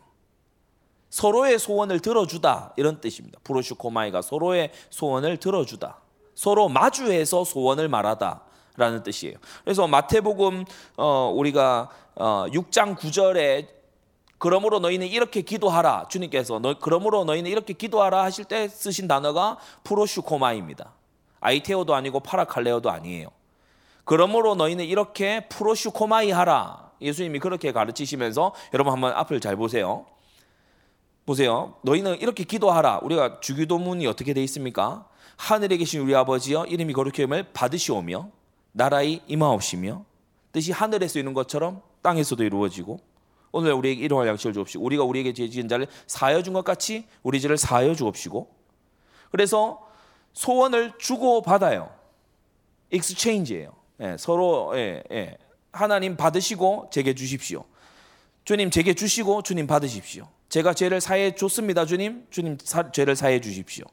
서로의 1.09 1.57
소원을 1.59 1.99
들어주다 1.99 2.73
이런 2.77 2.99
뜻입니다. 2.99 3.39
προσεύχομαι가 3.43 4.21
서로의 4.21 4.71
소원을 4.89 5.37
들어주다. 5.37 5.99
서로 6.35 6.69
마주해서 6.69 7.43
소원을 7.43 7.87
말하다라는 7.87 9.03
뜻이에요. 9.03 9.37
그래서 9.63 9.87
마태복음 9.87 10.65
어, 10.97 11.33
우리가 11.35 11.89
어, 12.15 12.45
6장 12.49 12.97
9절에 12.97 13.76
그러므로 14.37 14.79
너희는 14.79 15.07
이렇게 15.07 15.41
기도하라. 15.41 16.07
주님께서 16.09 16.59
너, 16.59 16.77
그러므로 16.79 17.23
너희는 17.23 17.49
이렇게 17.49 17.73
기도하라 17.73 18.23
하실 18.23 18.45
때 18.45 18.67
쓰신 18.67 19.07
단어가 19.07 19.57
프로슈코마입니다. 19.83 20.93
아이테오도 21.39 21.95
아니고 21.95 22.19
파라칼레오도 22.19 22.89
아니에요. 22.89 23.29
그러므로 24.05 24.55
너희는 24.55 24.85
이렇게 24.85 25.47
프로슈코마이 25.49 26.31
하라. 26.31 26.91
예수님이 27.01 27.39
그렇게 27.39 27.71
가르치시면서 27.71 28.53
여러분 28.73 28.93
한번 28.93 29.13
앞을 29.13 29.39
잘 29.39 29.55
보세요. 29.55 30.05
보세요. 31.25 31.75
너희는 31.81 32.21
이렇게 32.21 32.43
기도하라. 32.43 33.01
우리가 33.03 33.39
주기도문이 33.41 34.07
어떻게 34.07 34.33
돼 34.33 34.41
있습니까? 34.43 35.07
하늘에 35.35 35.77
계신 35.77 36.01
우리 36.01 36.15
아버지여 36.15 36.65
이름이 36.65 36.93
거룩히 36.93 37.23
여김을 37.23 37.51
받으시오며 37.53 38.29
나라이 38.71 39.21
임하옵시며 39.27 40.05
뜻이 40.51 40.71
하늘에서 40.71 41.19
이루는 41.19 41.33
것처럼 41.33 41.81
땅에서도 42.01 42.43
이루어지고 42.43 42.99
오늘 43.57 43.73
우리에게 43.73 44.03
일용할 44.03 44.27
양식을 44.27 44.53
주옵시고 44.53 44.83
우리가 44.83 45.03
우리에게 45.03 45.33
죄 45.33 45.49
지은 45.49 45.67
자를 45.67 45.87
사하여 46.05 46.43
준 46.43 46.53
것 46.53 46.63
같이 46.63 47.05
우리 47.23 47.41
죄를 47.41 47.57
사하여 47.57 47.95
주옵시고 47.95 48.47
그래서 49.31 49.81
소원을 50.33 50.93
주고 50.99 51.41
받아요. 51.41 51.89
익스체인지예요. 52.91 53.71
예, 54.01 54.15
서로 54.19 54.71
예, 54.75 55.03
예. 55.11 55.37
하나님 55.71 56.15
받으시고 56.15 56.89
제게 56.91 57.13
주십시오. 57.15 57.65
주님 58.45 58.69
제게 58.69 58.93
주시고 58.93 59.41
주님 59.41 59.65
받으십시오. 59.67 60.27
제가 60.49 60.73
죄를 60.73 61.01
사해 61.01 61.35
줬습니다. 61.35 61.85
주님 61.85 62.27
주님 62.29 62.57
사, 62.63 62.91
죄를 62.91 63.15
사해 63.15 63.41
주십시오. 63.41 63.85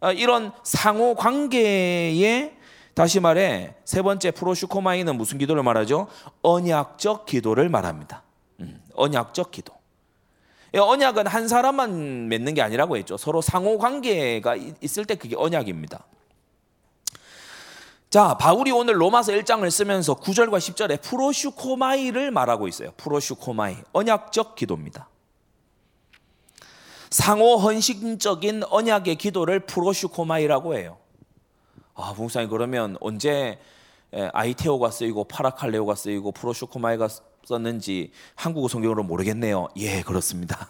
아, 0.00 0.12
이런 0.12 0.52
상호 0.62 1.14
관계에 1.14 2.56
다시 2.94 3.20
말해 3.20 3.74
세 3.84 4.00
번째 4.02 4.30
προσεύχομαι는 4.30 5.16
무슨 5.16 5.38
기도를 5.38 5.62
말하죠? 5.62 6.06
언약적 6.42 7.26
기도를 7.26 7.68
말합니다. 7.68 8.22
언약적 8.94 9.50
기도. 9.50 9.72
언약은 10.74 11.26
한 11.26 11.48
사람만 11.48 12.28
맺는 12.28 12.54
게 12.54 12.62
아니라고 12.62 12.96
했죠. 12.96 13.16
서로 13.16 13.40
상호 13.42 13.76
관계가 13.78 14.56
있을 14.80 15.04
때 15.04 15.16
그게 15.16 15.36
언약입니다. 15.36 16.06
자, 18.08 18.36
바울이 18.36 18.70
오늘 18.72 19.00
로마서 19.00 19.32
1장을 19.32 19.70
쓰면서 19.70 20.16
9절과 20.16 20.58
10절에 20.58 21.00
προσεύχομαι를 21.00 22.30
말하고 22.30 22.68
있어요. 22.68 22.92
προσεύχομαι. 22.96 23.76
언약적 23.92 24.54
기도입니다. 24.54 25.08
상호 27.10 27.56
헌신적인 27.56 28.64
언약의 28.70 29.16
기도를 29.16 29.60
프로슈코마이라고 29.60 30.74
해요. 30.76 30.98
아, 31.94 32.14
봉사님 32.14 32.48
그러면 32.48 32.96
언제 33.00 33.58
아이테오가 34.32 34.90
쓰이고 34.90 35.24
파라칼레오가 35.24 35.94
쓰이고 35.94 36.32
프로슈코마이가 36.32 37.08
썼는지 37.44 38.12
한국어 38.34 38.68
성경으로 38.68 39.02
모르겠네요. 39.02 39.68
예, 39.76 40.02
그렇습니다. 40.02 40.68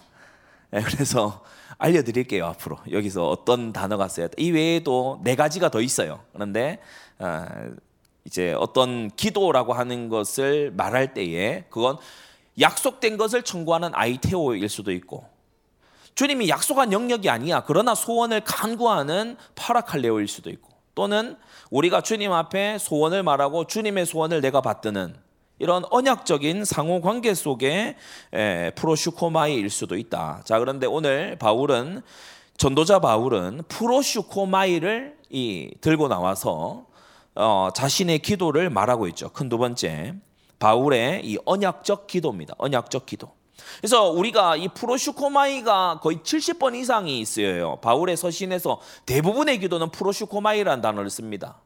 예, 0.75 0.81
그래서 0.81 1.45
알려드릴게요 1.79 2.47
앞으로 2.47 2.79
여기서 2.91 3.29
어떤 3.29 3.73
단어가 3.73 4.09
써야 4.09 4.29
돼. 4.29 4.35
이 4.39 4.51
외에도 4.51 5.21
네 5.25 5.35
가지가 5.35 5.71
더 5.71 5.81
있어요. 5.81 6.21
그런데 6.33 6.81
어, 7.19 7.47
이제 8.25 8.55
어떤 8.59 9.11
기도라고 9.11 9.73
하는 9.73 10.09
것을 10.09 10.71
말할 10.77 11.15
때에 11.15 11.65
그건 11.71 11.97
약속된 12.61 13.17
것을 13.17 13.43
청구하는 13.43 13.91
아이테오일 13.95 14.69
수도 14.69 14.93
있고 14.93 15.25
주님이 16.15 16.49
약속한 16.49 16.93
영역이 16.93 17.31
아니야. 17.31 17.65
그러나 17.67 17.95
소원을 17.95 18.43
간구하는 18.45 19.37
파라칼레오일 19.55 20.29
수도 20.29 20.51
있고 20.51 20.71
또는 20.95 21.37
우리가 21.71 22.03
주님 22.03 22.33
앞에 22.33 22.77
소원을 22.79 23.23
말하고 23.23 23.67
주님의 23.67 24.05
소원을 24.07 24.43
내가 24.43 24.61
받드는 24.61 25.17
이런 25.63 25.85
언약적인 25.91 26.65
상호 26.65 27.01
관계 27.01 27.35
속에 27.35 27.95
프로슈코마이일 28.75 29.71
수도 29.71 29.97
있다. 29.97 30.43
자, 30.45 30.59
그런데 30.59 30.89
오늘 30.89 31.39
바울은 31.39 32.03
전도자 32.57 32.99
바울은 32.99 33.63
프로슈코마이를 33.69 35.17
이 35.31 35.73
들고 35.81 36.09
나와서 36.09 36.87
어, 37.37 37.69
자신의 37.73 38.19
기도를 38.19 38.71
말하고 38.71 39.07
있죠. 39.09 39.29
큰 39.29 39.49
두 39.49 39.57
번째 39.57 40.15
바울의 40.59 41.25
이 41.25 41.39
언약적 41.45 42.09
기도입니다. 42.09 42.55
언약적 42.59 43.07
기도. 43.07 43.31
그래서 43.79 44.11
우리가 44.11 44.57
이 44.57 44.67
προσεύχομαι가 44.67 46.01
거의 46.03 46.17
70번 46.19 46.75
이상이 46.75 47.21
있어요. 47.21 47.77
바울의 47.77 48.17
서신에서 48.17 48.81
대부분의 49.07 49.61
기도는 49.61 49.91
προσεύχομαι라는 49.91 50.83
단어를 50.83 51.09
씁니다. 51.09 51.61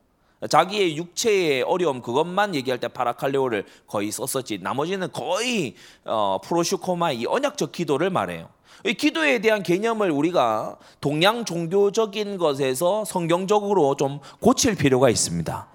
자기의 0.48 0.96
육체의 0.98 1.62
어려움 1.62 2.02
그것만 2.02 2.54
얘기할 2.54 2.78
때 2.78 2.88
파라칼레오를 2.88 3.64
거의 3.86 4.10
썼었지 4.12 4.58
나머지는 4.62 5.10
거의 5.10 5.74
어, 6.04 6.38
προσεύχομαι 6.44 7.24
언약적 7.26 7.72
기도를 7.72 8.10
말해요. 8.10 8.48
이 8.84 8.94
기도에 8.94 9.38
대한 9.38 9.62
개념을 9.62 10.10
우리가 10.10 10.76
동양 11.00 11.44
종교적인 11.44 12.36
것에서 12.36 13.04
성경적으로 13.04 13.96
좀 13.96 14.20
고칠 14.40 14.74
필요가 14.74 15.08
있습니다. 15.08 15.68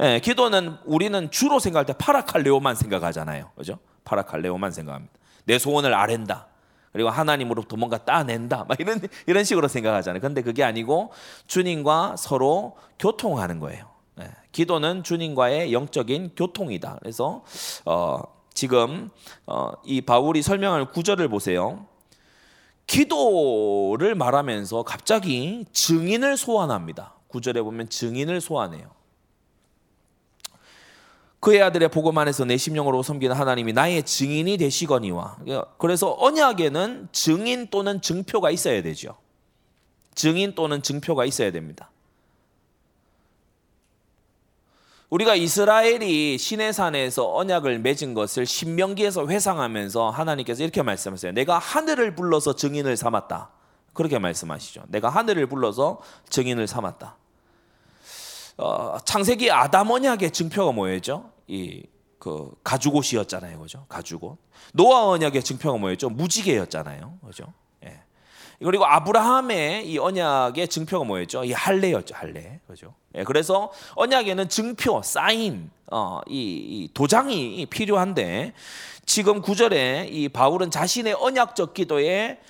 예, 0.00 0.20
기도는 0.20 0.76
우리는 0.84 1.30
주로 1.30 1.58
생각할 1.58 1.86
때 1.86 1.92
파라칼레오만 1.92 2.74
생각하잖아요. 2.74 3.50
그죠? 3.56 3.78
파라칼레오만 4.04 4.70
생각합니다. 4.70 5.12
내 5.44 5.58
소원을 5.58 5.92
아랜다. 5.92 6.46
그리고 6.92 7.10
하나님으로부터 7.10 7.76
뭔가 7.76 7.98
따낸다. 7.98 8.66
막 8.68 8.78
이런 8.78 9.00
이런 9.26 9.42
식으로 9.42 9.66
생각하잖아요. 9.66 10.20
근데 10.20 10.42
그게 10.42 10.62
아니고 10.62 11.12
주님과 11.48 12.14
서로 12.16 12.76
교통하는 13.00 13.58
거예요. 13.58 13.93
예, 14.20 14.30
기도는 14.52 15.02
주님과의 15.02 15.72
영적인 15.72 16.32
교통이다. 16.36 16.98
그래서 17.00 17.44
어, 17.84 18.22
지금 18.52 19.10
어, 19.46 19.72
이 19.84 20.00
바울이 20.00 20.42
설명할 20.42 20.90
구절을 20.92 21.28
보세요. 21.28 21.86
기도를 22.86 24.14
말하면서 24.14 24.82
갑자기 24.84 25.64
증인을 25.72 26.36
소환합니다. 26.36 27.14
구절에 27.28 27.62
보면 27.62 27.88
증인을 27.88 28.40
소환해요. 28.40 28.94
그의 31.40 31.62
아들의 31.62 31.90
복음 31.90 32.16
안에서 32.16 32.46
내 32.46 32.56
심령으로 32.56 33.02
섬기는 33.02 33.36
하나님이 33.36 33.74
나의 33.74 34.04
증인이 34.04 34.56
되시거니와. 34.56 35.38
그래서 35.76 36.16
언약에는 36.18 37.08
증인 37.12 37.68
또는 37.68 38.00
증표가 38.00 38.50
있어야 38.50 38.80
되죠. 38.82 39.16
증인 40.14 40.54
또는 40.54 40.80
증표가 40.82 41.26
있어야 41.26 41.50
됩니다. 41.52 41.90
우리가 45.10 45.34
이스라엘이 45.34 46.38
시내산에서 46.38 47.34
언약을 47.36 47.78
맺은 47.80 48.14
것을 48.14 48.46
신명기에서 48.46 49.26
회상하면서 49.28 50.10
하나님께서 50.10 50.62
이렇게 50.62 50.82
말씀하세요. 50.82 51.32
내가 51.32 51.58
하늘을 51.58 52.14
불러서 52.14 52.56
증인을 52.56 52.96
삼았다. 52.96 53.50
그렇게 53.92 54.18
말씀하시죠. 54.18 54.84
내가 54.88 55.08
하늘을 55.08 55.46
불러서 55.46 56.00
증인을 56.30 56.66
삼았다. 56.66 57.16
어, 58.56 58.96
창세기 59.04 59.50
아담 59.50 59.90
언약의 59.90 60.30
증표가 60.32 60.72
뭐였죠? 60.72 61.30
이 61.48 61.94
그 62.24 62.50
가죽옷이었잖아요, 62.64 63.58
그죠? 63.58 63.84
가죽옷. 63.86 64.38
노아 64.72 65.08
언약의 65.08 65.42
증표가 65.44 65.76
뭐였죠? 65.76 66.08
무지개였잖아요, 66.08 67.18
그죠? 67.22 67.52
예. 68.60 68.64
그리고 68.64 68.86
아브라함의 68.86 69.88
이 69.88 69.98
언약의 69.98 70.68
증표가 70.68 71.04
뭐였죠? 71.04 71.44
이 71.44 71.52
할례였죠, 71.52 72.14
할례, 72.14 72.60
그죠? 72.66 72.94
예, 73.14 73.24
그래서 73.24 73.72
언약에는 73.94 74.48
증표, 74.48 75.02
사인, 75.02 75.70
어, 75.90 76.20
이, 76.26 76.34
이 76.36 76.90
도장이 76.94 77.66
필요한데 77.66 78.52
지금 79.06 79.40
구절에 79.40 80.08
이 80.10 80.28
바울은 80.28 80.70
자신의 80.70 81.14
언약적 81.14 81.74
기도에 81.74 82.40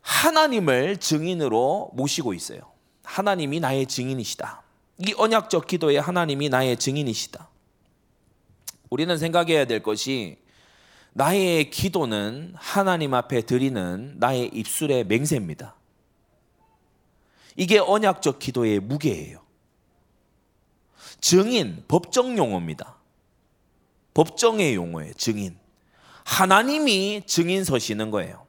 하나님을 0.00 0.98
증인으로 0.98 1.90
모시고 1.94 2.34
있어요. 2.34 2.60
하나님이 3.02 3.60
나의 3.60 3.86
증인이시다. 3.86 4.62
이 5.06 5.14
언약적 5.16 5.66
기도에 5.66 5.98
하나님이 5.98 6.48
나의 6.48 6.76
증인이시다. 6.76 7.48
우리는 8.90 9.16
생각해야 9.18 9.64
될 9.66 9.82
것이 9.82 10.38
나의 11.12 11.70
기도는 11.70 12.54
하나님 12.56 13.14
앞에 13.14 13.42
드리는 13.42 14.14
나의 14.18 14.50
입술의 14.52 15.04
맹세입니다. 15.06 15.74
이게 17.56 17.78
언약적 17.78 18.38
기도의 18.38 18.80
무게예요. 18.80 19.40
증인, 21.20 21.84
법정 21.88 22.38
용어입니다. 22.38 22.96
법정의 24.14 24.74
용어예요, 24.74 25.12
증인. 25.14 25.58
하나님이 26.24 27.22
증인 27.26 27.64
서시는 27.64 28.10
거예요. 28.10 28.46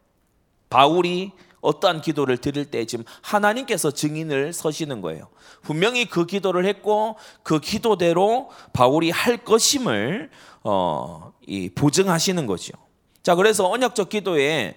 바울이 0.70 1.32
어떠한 1.62 2.02
기도를 2.02 2.38
드릴 2.38 2.66
때 2.66 2.86
지금 2.86 3.04
하나님께서 3.22 3.92
증인을 3.92 4.54
서시는 4.54 5.02
거예요. 5.02 5.30
분명히 5.62 6.06
그 6.06 6.26
기도를 6.26 6.66
했고 6.66 7.18
그 7.44 7.60
기도대로 7.60 8.50
바울이 8.74 9.10
할 9.10 9.38
것임을 9.38 10.30
어, 10.64 11.34
이 11.46 11.70
보증하시는 11.70 12.46
거죠. 12.46 12.74
자, 13.22 13.36
그래서 13.36 13.70
언약적 13.70 14.10
기도에 14.10 14.76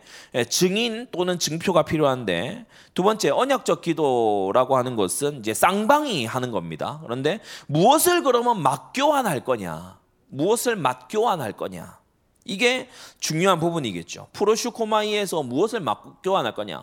증인 0.50 1.06
또는 1.12 1.38
증표가 1.38 1.84
필요한데 1.84 2.66
두 2.92 3.02
번째 3.02 3.30
언약적 3.30 3.82
기도라고 3.82 4.76
하는 4.76 4.96
것은 4.96 5.38
이제 5.38 5.54
쌍방이 5.54 6.26
하는 6.26 6.50
겁니다. 6.50 7.00
그런데 7.04 7.40
무엇을 7.66 8.22
그러면 8.22 8.62
맞교환할 8.62 9.44
거냐? 9.44 9.98
무엇을 10.28 10.76
맞교환할 10.76 11.52
거냐? 11.52 11.98
이게 12.44 12.88
중요한 13.20 13.60
부분이겠죠. 13.60 14.28
프로슈코마이에서 14.32 15.42
무엇을 15.44 15.80
맞교환할 15.80 16.54
거냐? 16.54 16.82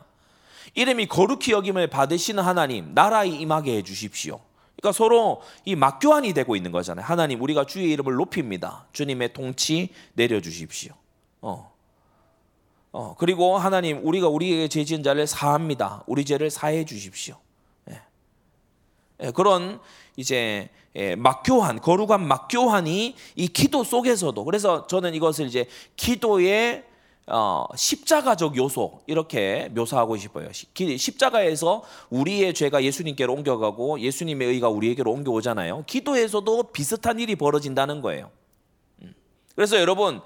이름이 0.76 1.08
거룩히 1.08 1.52
여김을 1.52 1.88
받으시는 1.88 2.44
하나님, 2.44 2.94
나라에 2.94 3.28
임하게 3.28 3.78
해 3.78 3.84
주십시오. 3.84 4.40
그러니까 4.82 4.92
서로 4.94 5.42
이 5.66 5.76
맞교환이 5.76 6.34
되고 6.34 6.56
있는 6.56 6.72
거잖아요. 6.72 7.06
하나님, 7.06 7.42
우리가 7.42 7.66
주의 7.66 7.92
이름을 7.92 8.16
높입니다. 8.16 8.88
주님의 8.94 9.34
통치 9.34 9.90
내려 10.14 10.42
주십시오. 10.42 10.94
어. 11.42 11.72
어, 12.92 13.16
그리고 13.18 13.58
하나님, 13.58 14.06
우리가 14.06 14.30
우리에게 14.30 14.68
죄 14.68 14.84
지은 14.84 15.04
자를 15.04 15.28
사합니다. 15.28 16.04
우리 16.08 16.26
죄를 16.26 16.50
사해 16.50 16.86
주십시오. 16.86 17.36
예. 17.92 18.02
예, 19.22 19.32
그런 19.32 19.80
이제 20.16 20.70
예, 20.96 21.16
막교환, 21.16 21.82
거룩한 21.82 22.26
막교환이 22.26 23.16
이 23.36 23.48
기도 23.50 23.84
속에서도 23.84 24.44
그래서 24.44 24.88
저는 24.88 25.14
이것을 25.14 25.46
이제 25.46 25.68
기도의 25.98 26.84
어, 27.32 27.66
십자가적 27.76 28.58
요소 28.58 29.02
이렇게 29.06 29.70
묘사하고 29.74 30.18
싶어요. 30.18 30.50
십자가에서 30.52 31.84
우리의 32.10 32.54
죄가 32.54 32.84
예수님께로 32.84 33.34
옮겨가고 33.34 34.00
예수님의 34.00 34.48
의가 34.48 34.70
우리에게로 34.70 35.12
옮겨오잖아요. 35.12 35.84
기도에서도 35.86 36.64
비슷한 36.72 37.20
일이 37.20 37.36
벌어진다는 37.36 38.02
거예요. 38.02 38.32
음. 39.04 39.14
그래서 39.56 39.80
여러분 39.80 40.22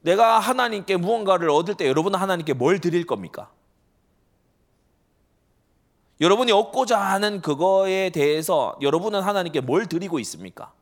내가 0.00 0.38
하나님께 0.38 0.96
무언가를 0.96 1.50
얻을 1.50 1.74
때 1.74 1.86
여러분은 1.86 2.18
하나님께 2.18 2.52
뭘 2.52 2.80
드릴 2.80 3.06
겁니까? 3.06 3.50
여러분이 6.20 6.52
얻고자 6.52 6.98
하는 6.98 7.40
그거에 7.40 8.10
대해서 8.10 8.76
여러분은 8.80 9.20
하나님께 9.20 9.60
뭘 9.60 9.86
드리고 9.86 10.18
있습니까? 10.20 10.72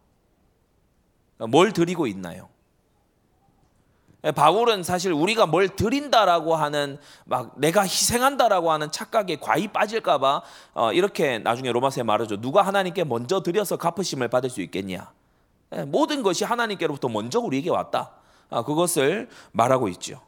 뭘 1.48 1.72
드리고 1.72 2.06
있나요? 2.06 2.51
바울은 4.30 4.84
사실 4.84 5.12
우리가 5.12 5.46
뭘 5.46 5.68
드린다라고 5.68 6.54
하는 6.54 6.98
막 7.24 7.58
내가 7.58 7.82
희생한다라고 7.82 8.70
하는 8.70 8.92
착각에 8.92 9.36
과히 9.40 9.66
빠질까봐 9.66 10.42
어, 10.74 10.92
이렇게 10.92 11.38
나중에 11.40 11.72
로마서에 11.72 12.04
말하죠. 12.04 12.40
누가 12.40 12.62
하나님께 12.62 13.02
먼저 13.02 13.42
드려서 13.42 13.76
갚으심을 13.76 14.28
받을 14.28 14.48
수 14.48 14.62
있겠냐? 14.62 15.10
모든 15.86 16.22
것이 16.22 16.44
하나님께로부터 16.44 17.08
먼저 17.08 17.40
우리에게 17.40 17.70
왔다. 17.70 18.12
아, 18.50 18.62
그것을 18.62 19.28
말하고 19.52 19.88
있죠. 19.88 20.20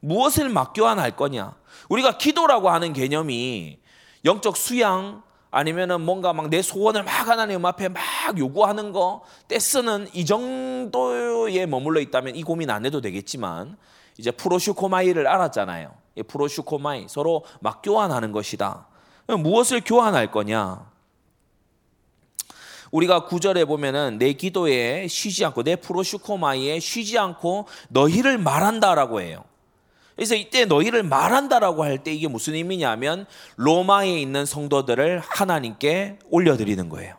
무엇을 0.00 0.48
맞교환할 0.48 1.16
거냐? 1.16 1.54
우리가 1.88 2.18
기도라고 2.18 2.68
하는 2.68 2.92
개념이 2.92 3.78
영적 4.24 4.56
수양 4.56 5.22
아니면은 5.58 6.00
뭔가 6.02 6.32
막 6.32 6.48
내 6.48 6.62
소원을 6.62 7.02
막 7.02 7.28
하나님 7.28 7.66
앞에 7.66 7.88
막 7.88 8.00
요구하는 8.38 8.92
거 8.92 9.22
떼쓰는 9.48 10.08
이 10.14 10.24
정도에 10.24 11.66
머물러 11.66 12.00
있다면 12.00 12.36
이 12.36 12.44
고민 12.44 12.70
안 12.70 12.86
해도 12.86 13.00
되겠지만 13.00 13.76
이제 14.18 14.30
προσεύχομαι를 14.30 15.26
알았잖아요. 15.26 15.92
προσεύχομαι 16.28 17.06
서로 17.08 17.44
맞교환하는 17.60 18.30
것이다. 18.30 18.86
무엇을 19.26 19.82
교환할 19.84 20.30
거냐? 20.30 20.88
우리가 22.92 23.24
9절에 23.26 23.64
보면은 23.64 24.16
내 24.18 24.32
기도에 24.34 25.08
쉬지 25.08 25.44
않고 25.44 25.64
내 25.64 25.76
προσεύχομαι에 25.76 26.78
쉬지 26.78 27.18
않고 27.18 27.66
너희를 27.88 28.38
말한다라고 28.38 29.20
해요. 29.20 29.44
그래서 30.18 30.34
이때 30.34 30.64
너희를 30.64 31.04
말한다라고 31.04 31.84
할 31.84 31.98
때 31.98 32.12
이게 32.12 32.26
무슨 32.28 32.54
의미냐면 32.54 33.24
로마에 33.56 34.20
있는 34.20 34.44
성도들을 34.46 35.20
하나님께 35.20 36.18
올려드리는 36.30 36.88
거예요. 36.88 37.14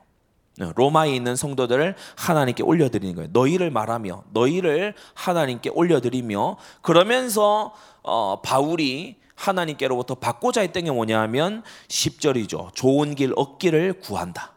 네, 0.57 0.71
로마에 0.75 1.15
있는 1.15 1.37
성도들을 1.37 1.95
하나님께 2.17 2.63
올려드리는 2.63 3.15
거예요. 3.15 3.29
너희를 3.31 3.71
말하며 3.71 4.23
너희를 4.33 4.93
하나님께 5.13 5.69
올려드리며 5.69 6.57
그러면서 6.81 7.73
어, 8.03 8.41
바울이 8.41 9.15
하나님께로부터 9.35 10.15
받고자 10.15 10.59
했던 10.61 10.83
게 10.83 10.91
뭐냐면 10.91 11.63
10절이죠. 11.87 12.73
좋은 12.75 13.15
길 13.15 13.31
얻기를 13.37 14.01
구한다. 14.01 14.51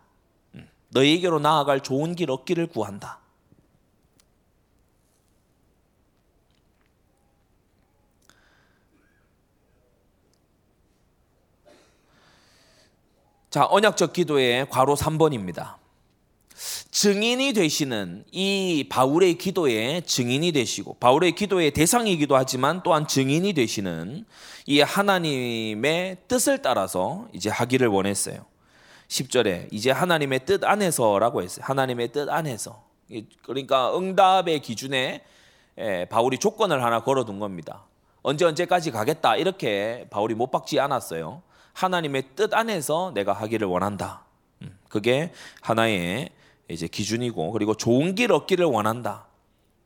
음, 0.56 0.68
너희에게로 0.90 1.38
나아갈 1.38 1.80
좋은 1.80 2.16
길 2.16 2.32
얻기를 2.32 2.66
구한다. 2.66 3.20
자, 13.52 13.66
언약적 13.68 14.14
기도의 14.14 14.66
괄호 14.70 14.94
3번입니다. 14.94 15.74
증인이 16.90 17.52
되시는 17.52 18.24
이 18.32 18.86
바울의 18.88 19.34
기도의 19.34 20.06
증인이 20.06 20.52
되시고 20.52 20.94
바울의 20.94 21.32
기도의 21.32 21.72
대상이기도 21.72 22.34
하지만 22.34 22.82
또한 22.82 23.06
증인이 23.06 23.52
되시는 23.52 24.24
이 24.64 24.80
하나님의 24.80 26.16
뜻을 26.28 26.62
따라서 26.62 27.28
이제 27.34 27.50
하기를 27.50 27.88
원했어요. 27.88 28.46
10절에 29.08 29.68
이제 29.70 29.90
하나님의 29.90 30.46
뜻 30.46 30.64
안에서라고 30.64 31.42
했어요. 31.42 31.62
하나님의 31.68 32.12
뜻 32.12 32.30
안에서. 32.30 32.82
그러니까 33.42 33.94
응답의 33.94 34.60
기준에 34.60 35.20
바울이 36.08 36.38
조건을 36.38 36.82
하나 36.82 37.04
걸어둔 37.04 37.38
겁니다. 37.38 37.84
언제 38.22 38.46
언제까지 38.46 38.92
가겠다 38.92 39.36
이렇게 39.36 40.06
바울이 40.08 40.34
못 40.34 40.50
박지 40.50 40.80
않았어요. 40.80 41.42
하나님의 41.72 42.24
뜻 42.36 42.54
안에서 42.54 43.12
내가 43.14 43.32
하기를 43.32 43.66
원한다. 43.66 44.24
음, 44.62 44.76
그게 44.88 45.32
하나의 45.60 46.30
이제 46.68 46.86
기준이고 46.86 47.52
그리고 47.52 47.74
좋은 47.74 48.14
길 48.14 48.32
얻기를 48.32 48.64
원한다. 48.64 49.26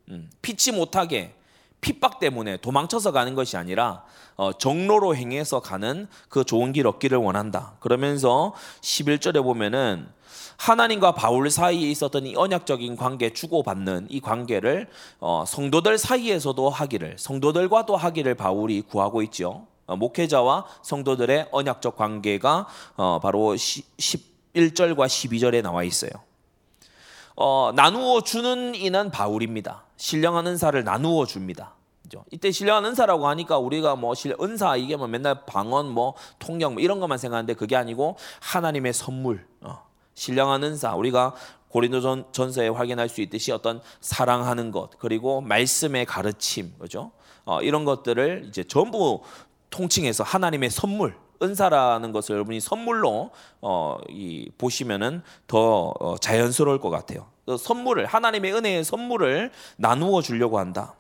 음, 0.09 0.31
피치 0.43 0.73
못하게 0.73 1.35
핍박 1.81 2.19
때문에 2.19 2.57
도망쳐서 2.59 3.13
가는 3.13 3.35
것이 3.35 3.57
아니라 3.57 4.05
어, 4.37 4.53
정로로 4.53 5.15
행해서 5.15 5.61
가는 5.61 6.09
그 6.29 6.45
좋은 6.45 6.73
길 6.73 6.87
얻기를 6.87 7.19
원한다. 7.19 7.75
그러면서 7.81 8.55
11절에 8.81 9.43
보면은 9.43 10.09
하나님과 10.59 11.13
바울 11.13 11.51
사이에 11.51 11.91
있었던 11.91 12.27
이 12.27 12.35
언약적인 12.35 12.97
관계 12.97 13.33
주고받는 13.33 14.09
이 14.11 14.21
관계를 14.21 14.89
어, 15.21 15.45
성도들 15.47 15.99
사이에서도 15.99 16.69
하기를 16.71 17.17
성도들과도 17.19 17.97
하기를 17.97 18.35
바울이 18.35 18.83
구하고 18.83 19.23
있죠. 19.23 19.67
어, 19.87 19.97
목회자와 19.97 20.67
성도들의 20.83 21.49
언약적 21.53 21.97
관계가 21.97 22.67
어, 22.97 23.21
바로 23.21 23.55
11절과 23.55 25.07
12절에 25.07 25.63
나와 25.63 25.85
있어요. 25.85 26.11
어, 27.37 27.73
나누어 27.75 28.23
주는 28.23 28.75
이는 28.75 29.11
바울입니다. 29.11 29.85
신령한 29.97 30.47
은사를 30.47 30.83
나누어 30.85 31.27
줍니다. 31.27 31.75
이때 32.31 32.51
신령한 32.51 32.85
은사라고 32.85 33.27
하니까 33.29 33.59
우리가 33.59 33.97
뭐 33.97 34.15
은사 34.41 34.77
이게 34.77 34.97
뭐 34.97 35.07
맨날 35.09 35.45
방언 35.45 35.89
뭐 35.91 36.15
통역 36.39 36.75
뭐 36.75 36.83
이런 36.83 37.01
것만 37.01 37.19
생각하는데 37.19 37.55
그게 37.55 37.77
아니고 37.77 38.17
하나님의 38.41 38.93
선물 38.93 39.47
어, 39.61 39.85
신령한 40.15 40.63
은사 40.63 40.95
우리가 40.95 41.35
고린도 41.69 42.31
전서에 42.33 42.69
확인할 42.69 43.09
수 43.09 43.21
있듯이 43.21 43.53
어떤 43.53 43.81
사랑하는 44.01 44.71
것 44.71 44.91
그리고 44.99 45.41
말씀의 45.41 46.07
가르침 46.07 46.73
그죠 46.79 47.11
어, 47.45 47.61
이런 47.61 47.85
것들을 47.85 48.47
이제 48.49 48.65
전부 48.65 49.23
통칭해서 49.71 50.25
하나님의 50.25 50.71
선물 50.71 51.17
은사라는 51.43 52.13
것을 52.13 52.35
여러분이 52.35 52.61
선물로 52.61 53.31
어, 53.61 53.99
이, 54.09 54.51
보시면은 54.59 55.23
더 55.47 55.93
어, 56.01 56.17
자연스러울 56.19 56.81
것 56.81 56.91
같아요. 56.91 57.27
그 57.45 57.57
선물을 57.57 58.07
하나님의 58.07 58.55
은혜의 58.55 58.85
선물을 58.85 59.51
나누어 59.77 60.23
주려고 60.23 60.59
한다. 60.59 60.95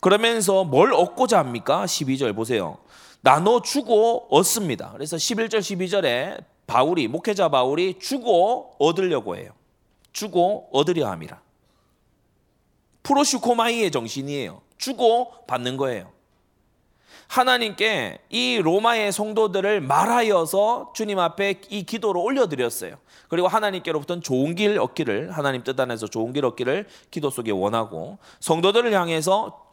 그러면서 0.00 0.64
뭘 0.64 0.92
얻고자 0.92 1.38
합니까? 1.38 1.84
12절 1.84 2.34
보세요. 2.34 2.78
나눠 3.20 3.60
주고 3.60 4.26
얻습니다. 4.30 4.92
그래서 4.92 5.16
11절 5.16 5.58
12절에 5.58 6.42
바울이 6.66 7.08
목회자 7.08 7.48
바울이 7.50 7.98
주고 7.98 8.74
얻으려고 8.78 9.36
해요. 9.36 9.50
주고 10.12 10.68
얻으려 10.72 11.08
함이라. 11.10 11.40
프로슈코마이의 13.02 13.90
정신이에요. 13.90 14.62
주고 14.78 15.32
받는 15.46 15.76
거예요. 15.76 16.10
하나님께 17.30 18.18
이 18.30 18.60
로마의 18.60 19.12
성도들을 19.12 19.82
말하여서 19.82 20.90
주님 20.96 21.20
앞에 21.20 21.60
이 21.68 21.84
기도로 21.84 22.20
올려드렸어요. 22.20 22.96
그리고 23.28 23.46
하나님께로부터는 23.46 24.20
좋은 24.20 24.56
길 24.56 24.80
얻기를 24.80 25.30
하나님 25.30 25.62
뜻 25.62 25.78
안에서 25.78 26.08
좋은 26.08 26.32
길 26.32 26.44
얻기를 26.44 26.88
기도 27.12 27.30
속에 27.30 27.52
원하고 27.52 28.18
성도들을 28.40 28.92
향해서 28.92 29.64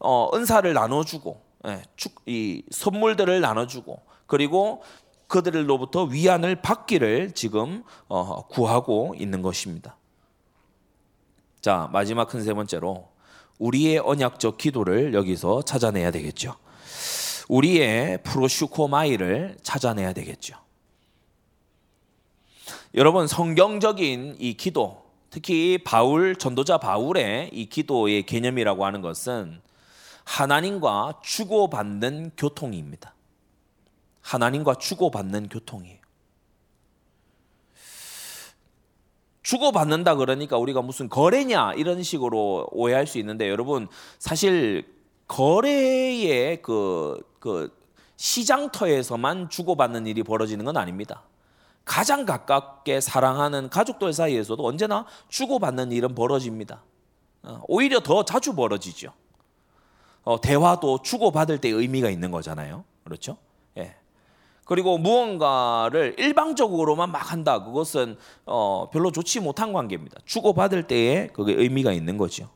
어, 0.00 0.30
은사를 0.34 0.70
나눠주고 0.70 1.40
예, 1.66 1.82
이 2.26 2.62
선물들을 2.70 3.40
나눠주고 3.40 4.02
그리고 4.26 4.82
그들로부터 5.28 6.04
위안을 6.04 6.56
받기를 6.56 7.32
지금 7.32 7.84
어, 8.08 8.46
구하고 8.48 9.14
있는 9.16 9.40
것입니다. 9.40 9.96
자 11.62 11.88
마지막 11.90 12.28
큰 12.28 12.42
세 12.42 12.52
번째로 12.52 13.08
우리의 13.58 13.98
언약적 13.98 14.58
기도를 14.58 15.14
여기서 15.14 15.62
찾아내야 15.62 16.10
되겠죠. 16.10 16.54
우리의 17.48 18.22
프로슈코마이를 18.22 19.56
찾아내야 19.62 20.12
되겠죠. 20.12 20.56
여러분 22.94 23.26
성경적인 23.26 24.36
이 24.38 24.54
기도, 24.54 25.04
특히 25.30 25.78
바울 25.78 26.36
전도자 26.36 26.78
바울의 26.78 27.50
이 27.52 27.66
기도의 27.66 28.24
개념이라고 28.24 28.84
하는 28.84 29.02
것은 29.02 29.60
하나님과 30.24 31.20
주고받는 31.22 32.32
교통입니다. 32.36 33.14
하나님과 34.20 34.74
주고받는 34.74 35.48
교통이에요. 35.48 35.98
주고받는다 39.42 40.16
그러니까 40.16 40.58
우리가 40.58 40.82
무슨 40.82 41.08
거래냐 41.08 41.72
이런 41.72 42.02
식으로 42.02 42.68
오해할 42.70 43.06
수 43.06 43.16
있는데 43.16 43.48
여러분 43.48 43.88
사실 44.18 44.97
거래의 45.28 46.60
그, 46.62 47.22
그 47.38 47.72
시장터에서만 48.16 49.48
주고받는 49.48 50.06
일이 50.06 50.22
벌어지는 50.22 50.64
건 50.64 50.76
아닙니다. 50.76 51.22
가장 51.84 52.26
가깝게 52.26 53.00
사랑하는 53.00 53.70
가족들 53.70 54.12
사이에서도 54.12 54.66
언제나 54.66 55.06
주고받는 55.28 55.92
일은 55.92 56.14
벌어집니다. 56.14 56.82
어, 57.44 57.62
오히려 57.68 58.00
더 58.00 58.24
자주 58.24 58.54
벌어지죠. 58.54 59.12
어, 60.24 60.40
대화도 60.40 61.02
주고받을 61.02 61.58
때 61.58 61.68
의미가 61.68 62.10
있는 62.10 62.30
거잖아요. 62.30 62.84
그렇죠? 63.04 63.38
예. 63.78 63.94
그리고 64.64 64.98
무언가를 64.98 66.16
일방적으로만 66.18 67.10
막 67.10 67.32
한다. 67.32 67.64
그것은 67.64 68.18
어, 68.44 68.90
별로 68.92 69.10
좋지 69.10 69.40
못한 69.40 69.72
관계입니다. 69.72 70.20
주고받을 70.26 70.86
때에 70.86 71.28
그게 71.28 71.54
의미가 71.54 71.92
있는 71.92 72.18
거죠. 72.18 72.50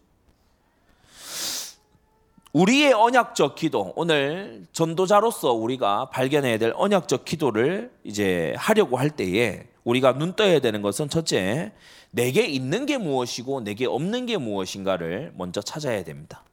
우리의 2.52 2.92
언약적 2.92 3.54
기도, 3.54 3.94
오늘 3.96 4.66
전도자로서 4.72 5.52
우리가 5.52 6.10
발견해야 6.10 6.58
될 6.58 6.74
언약적 6.76 7.24
기도를 7.24 7.90
이제 8.04 8.52
하려고 8.58 8.98
할 8.98 9.08
때에 9.08 9.68
우리가 9.84 10.18
눈 10.18 10.34
떠야 10.34 10.60
되는 10.60 10.82
것은 10.82 11.08
첫째, 11.08 11.72
내게 12.10 12.46
있는 12.46 12.84
게 12.84 12.98
무엇이고 12.98 13.62
내게 13.62 13.86
없는 13.86 14.26
게 14.26 14.36
무엇인가를 14.36 15.32
먼저 15.34 15.62
찾아야 15.62 16.04
됩니다. 16.04 16.44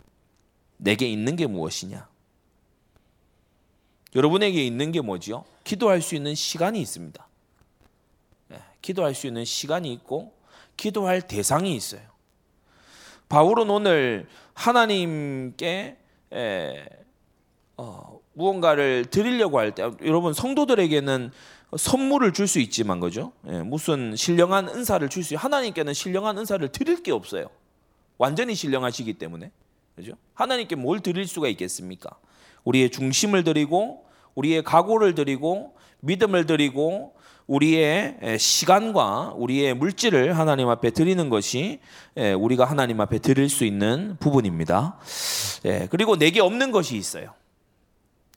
내게 0.78 1.06
있는 1.06 1.36
게 1.36 1.48
무엇이냐? 1.48 2.08
여러분에게 4.16 4.66
있는 4.66 4.94
게 4.94 5.02
뭐지요? 5.02 5.44
기도할 5.66 6.02
수 6.02 6.16
있는 6.16 6.34
시간이 6.34 6.82
있습니다. 6.82 7.28
네, 8.48 8.58
기도할 8.82 9.14
수 9.14 9.28
있는 9.28 9.44
시간이 9.44 9.92
있고 9.94 10.34
기도할 10.78 11.22
대상이 11.22 11.76
있어요. 11.76 12.09
바울은 13.30 13.70
오늘 13.70 14.28
하나님께 14.56 15.98
에, 16.34 16.86
어, 17.78 18.20
무언가를 18.34 19.06
드리려고 19.06 19.60
할 19.60 19.72
때 19.74 19.89
여러분 20.04 20.34
성도들에게는 20.34 21.32
선물을 21.78 22.34
줄 22.34 22.48
수 22.48 22.60
있지만 22.60 23.00
그죠? 23.00 23.32
예, 23.48 23.62
무슨 23.62 24.15
신령한 24.15 24.70
은사를 24.70 25.08
줄 25.10 25.24
수 25.24 25.36
하나님께는 25.36 25.94
신령한 25.94 26.38
은사를 26.39 26.68
드릴 26.70 27.04
게 27.04 27.12
없어요. 27.12 27.48
완전히 28.18 28.56
신령하시기 28.56 29.13
때문에 29.13 29.52
그죠? 29.96 30.13
하나님께 30.34 30.76
뭘 30.76 31.00
드릴 31.00 31.28
수가 31.28 31.48
있겠습니까? 31.50 32.10
우리의 32.63 32.89
중심을 32.89 33.44
드리고 33.44 34.06
우리의 34.34 34.63
각오를 34.63 35.13
드리고 35.13 35.76
믿음을 36.00 36.46
드리고 36.48 37.13
우리의 37.50 38.38
시간과 38.38 39.34
우리의 39.36 39.74
물질을 39.74 40.38
하나님 40.38 40.70
앞에 40.70 40.92
드리는 40.92 41.30
것이 41.30 41.80
우리가 42.16 42.66
하나님 42.66 43.02
앞에 43.02 43.18
드릴 43.18 43.50
수 43.50 43.66
있는 43.66 44.18
부분입니다. 44.20 45.00
그리고 45.90 46.16
내게 46.16 46.42
없는 46.42 46.72
것이 46.72 46.96
있어요. 46.96 47.34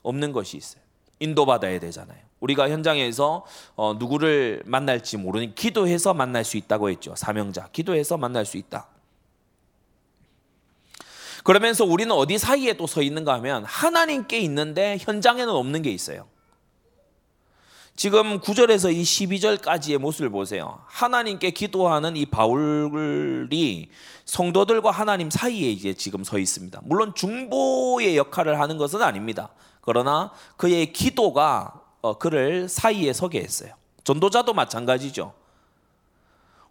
없는 0.02 0.32
것이 0.32 0.56
있어요. 0.56 0.82
인도받아야 1.20 1.78
되잖아요. 1.78 2.18
우리가 2.40 2.70
현장에서 2.70 3.44
어, 3.76 3.94
누구를 3.98 4.62
만날지 4.64 5.18
모르니 5.18 5.54
기도해서 5.54 6.14
만날 6.14 6.42
수 6.42 6.56
있다고 6.56 6.88
했죠. 6.90 7.14
사명자. 7.14 7.68
기도해서 7.70 8.16
만날 8.16 8.46
수 8.46 8.56
있다. 8.56 8.88
그러면서 11.44 11.84
우리는 11.84 12.10
어디 12.12 12.38
사이에 12.38 12.72
또 12.72 12.86
서 12.86 13.02
있는가 13.02 13.34
하면 13.34 13.64
하나님께 13.64 14.38
있는데 14.40 14.96
현장에는 15.00 15.52
없는 15.52 15.82
게 15.82 15.90
있어요. 15.90 16.26
지금 17.94 18.40
9절에서 18.40 18.92
이 18.92 19.02
12절까지의 19.02 19.98
모습을 19.98 20.30
보세요. 20.30 20.80
하나님께 20.86 21.50
기도하는 21.50 22.16
이 22.16 22.24
바울이 22.26 23.88
성도들과 24.24 24.90
하나님 24.90 25.30
사이에 25.30 25.70
이제 25.70 25.92
지금 25.94 26.24
서 26.24 26.38
있습니다. 26.38 26.80
물론 26.84 27.14
중보의 27.14 28.16
역할을 28.16 28.58
하는 28.58 28.78
것은 28.78 29.02
아닙니다. 29.02 29.50
그러나 29.82 30.32
그의 30.56 30.92
기도가 30.92 31.80
어, 32.00 32.18
그를 32.18 32.68
사이에 32.68 33.12
서게 33.12 33.40
했어요. 33.40 33.74
전도자도 34.04 34.54
마찬가지죠. 34.54 35.34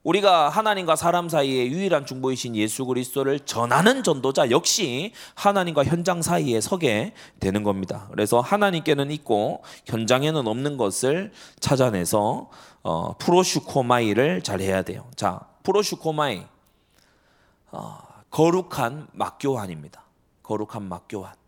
우리가 0.03 0.49
하나님과 0.49 0.95
사람 0.95 1.29
사이에 1.29 1.67
유일한 1.67 2.05
중보이신 2.05 2.55
예수 2.55 2.85
그리스도를 2.85 3.39
전하는 3.41 4.03
전도자 4.03 4.49
역시 4.49 5.13
하나님과 5.35 5.83
현장 5.83 6.21
사이에 6.21 6.59
서게 6.59 7.13
되는 7.39 7.63
겁니다. 7.63 8.07
그래서 8.11 8.39
하나님께는 8.39 9.11
있고 9.11 9.63
현장에는 9.85 10.47
없는 10.47 10.77
것을 10.77 11.31
찾아내서 11.59 12.49
어, 12.83 13.17
프로슈코마이를 13.19 14.41
잘 14.41 14.59
해야 14.59 14.81
돼요. 14.81 15.07
자, 15.15 15.39
프로슈코마이 15.63 16.43
어, 17.71 17.97
거룩한 18.31 19.07
막교환입니다. 19.11 20.03
거룩한 20.41 20.83
막교환. 20.83 21.40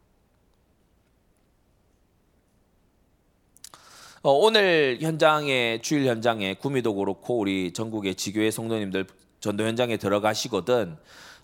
어, 4.26 4.32
오늘 4.32 5.00
현장에 5.02 5.80
주일 5.82 6.08
현장에 6.08 6.54
구미도 6.54 6.96
그렇고 6.96 7.40
우리 7.40 7.74
전국의 7.74 8.16
지교회 8.16 8.52
성도님들 8.52 9.06
전도 9.42 9.66
현장에 9.66 9.98
들어가시거든 9.98 10.96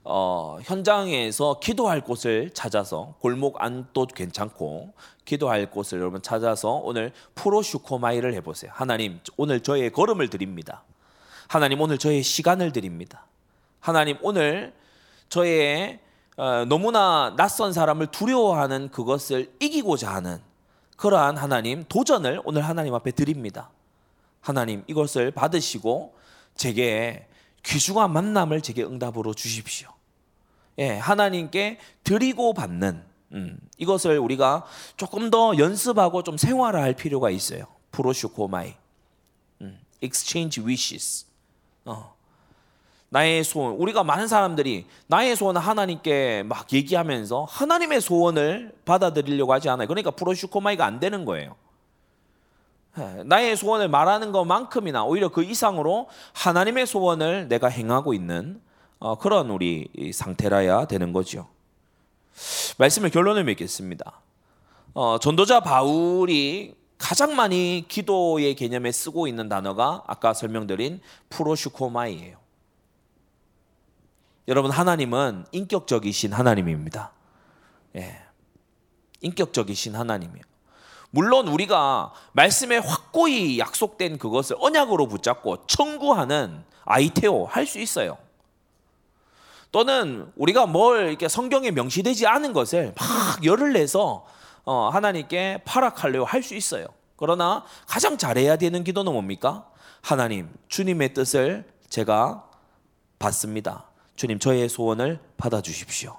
어, 0.06 0.58
현장에서 0.64 1.60
기도할 1.60 2.00
곳을 2.00 2.52
찾아서 2.54 3.16
골목 3.20 3.62
안도 3.62 4.06
괜찮고 4.06 4.94
기도할 5.26 5.70
곳을 5.70 6.00
여러분 6.00 6.22
찾아서 6.22 6.76
오늘 6.76 7.12
프로슈코마이를 7.36 8.34
해보세요. 8.36 8.72
하나님 8.74 9.20
오늘 9.36 9.60
저의 9.60 9.92
걸음을 9.92 10.30
드립니다. 10.30 10.86
하나님 11.50 11.82
오늘 11.82 11.98
저의 11.98 12.24
시간을 12.24 12.72
드립니다. 12.72 13.26
하나님 13.82 14.16
오늘 14.22 14.74
저의 15.28 16.00
어, 16.38 16.64
너무나 16.64 17.34
낯선 17.36 17.74
사람을 17.74 18.08
두려워하는 18.08 18.88
그것을 18.92 19.52
이기고자 19.60 20.14
하는 20.14 20.49
그러한 21.00 21.38
하나님 21.38 21.86
도전을 21.86 22.42
오늘 22.44 22.62
하나님 22.62 22.94
앞에 22.94 23.12
드립니다. 23.12 23.72
하나님 24.42 24.84
이것을 24.88 25.32
받으시고 25.32 26.14
제게 26.56 27.26
귀중한 27.64 28.12
만남을 28.12 28.60
제게 28.60 28.84
응답으로 28.84 29.34
주십시오. 29.34 29.90
예, 30.78 30.98
하나님께 30.98 31.80
드리고 32.04 32.54
받는 32.54 33.02
음, 33.32 33.58
이것을 33.78 34.20
우리가 34.20 34.66
조금 34.98 35.30
더 35.30 35.58
연습하고 35.58 36.24
좀 36.24 36.36
생활할 36.36 36.96
필요가 36.96 37.30
있어요. 37.30 37.64
프로슈코마이, 37.92 38.74
음, 39.62 39.80
exchange 40.02 40.62
wishes. 40.66 41.28
어. 41.86 42.14
나의 43.10 43.44
소원, 43.44 43.76
우리가 43.76 44.04
많은 44.04 44.28
사람들이 44.28 44.86
나의 45.08 45.36
소원을 45.36 45.62
하나님께 45.62 46.44
막 46.46 46.72
얘기하면서 46.72 47.46
하나님의 47.50 48.02
소원을 48.02 48.74
받아들이려고 48.86 49.52
하지 49.52 49.70
않아요. 49.70 49.88
그러니까 49.88 50.12
프로슈코마이가 50.12 50.86
안 50.86 51.00
되는 51.00 51.26
거예요. 51.26 51.56
예, 52.98 53.24
나의 53.24 53.56
소원을 53.56 53.88
말하는 53.88 54.32
것만큼이나 54.32 55.04
오히려 55.06 55.30
그 55.30 55.44
이상으로 55.44 56.08
하나님의 56.34 56.86
소원을 56.86 57.48
내가 57.48 57.68
행하고 57.68 58.14
있는 58.14 58.62
어, 59.00 59.18
그런 59.18 59.50
우리 59.50 59.90
상태라야 60.14 60.86
되는 60.86 61.14
거죠. 61.14 61.48
말씀의 62.78 63.12
결론을 63.12 63.44
맺겠습니다. 63.44 64.22
어, 64.94 65.18
전도자 65.20 65.62
바울이 65.62 66.76
가장 66.98 67.36
많이 67.36 67.86
기도의 67.88 68.56
개념에 68.56 68.92
쓰고 68.92 69.28
있는 69.28 69.48
단어가 69.48 70.04
아까 70.06 70.34
설명드린 70.34 71.00
프로슈코마이예요. 71.30 72.39
여러분 74.50 74.72
하나님은 74.72 75.46
인격적이신 75.52 76.34
하나님입니다. 76.34 77.12
예. 77.96 78.20
인격적이신 79.22 79.96
하나님이에요. 79.96 80.44
물론 81.12 81.48
우리가 81.48 82.12
말씀에 82.34 82.80
확고히 82.80 83.60
약속된 83.60 84.18
그것을 84.18 84.56
언약으로 84.60 85.08
붙잡고 85.08 85.68
청구하는 85.68 86.64
아이테오 86.86 87.46
할 87.46 87.68
수 87.68 87.80
있어요. 87.80 88.18
또는 89.72 90.32
우리가 90.36 90.66
뭘 90.66 91.10
이렇게 91.10 91.28
성경에 91.28 91.70
명시되지 91.70 92.26
않은 92.26 92.54
것을 92.54 92.96
막 92.98 93.46
열을 93.46 93.74
내서 93.74 94.26
어, 94.66 94.90
하나님께 94.90 95.62
파락하려 95.64 96.24
할 96.24 96.42
수 96.42 96.56
있어요. 96.56 96.88
그러나 97.18 97.64
가장 97.86 98.18
잘해야 98.18 98.56
되는 98.56 98.84
기도는 98.84 99.14
뭡니까? 99.14 99.70
하나님, 100.02 100.52
주님의 100.70 101.14
뜻을 101.14 101.72
제가 101.88 102.50
받습니다. 103.20 103.89
주님 104.20 104.38
저의 104.38 104.68
소원을 104.68 105.18
받아 105.38 105.62
주십시오. 105.62 106.18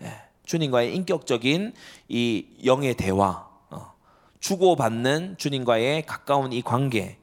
예, 0.00 0.10
주님과의 0.46 0.96
인격적인 0.96 1.74
이 2.08 2.46
영의 2.64 2.94
대화, 2.94 3.46
어, 3.68 3.92
주고받는 4.40 5.36
주님과의 5.36 6.06
가까운 6.06 6.54
이 6.54 6.62
관계, 6.62 7.18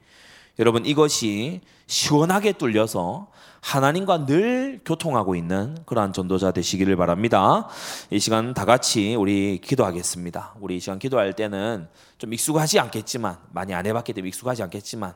여러분 0.60 0.86
이것이 0.86 1.62
시원하게 1.88 2.52
뚫려서 2.52 3.32
하나님과 3.62 4.28
늘 4.28 4.82
교통하고 4.86 5.34
있는 5.34 5.76
그러한 5.88 6.14
전도자 6.14 6.52
되시기를 6.52 6.96
바랍니다. 6.96 7.68
이 8.12 8.20
시간 8.20 8.54
다 8.54 8.66
같이 8.66 9.16
우리 9.16 9.60
기도하겠습니다. 9.64 10.58
우리 10.60 10.78
이 10.78 10.80
시간 10.80 11.00
기도할 11.00 11.34
때는 11.34 11.88
좀 12.20 12.32
익숙하지 12.32 12.78
않겠지만 12.80 13.36
많이 13.50 13.74
안 13.74 13.88
해봤기 13.88 14.14
때문에 14.14 14.28
익숙하지 14.30 14.62
않겠지만 14.62 15.16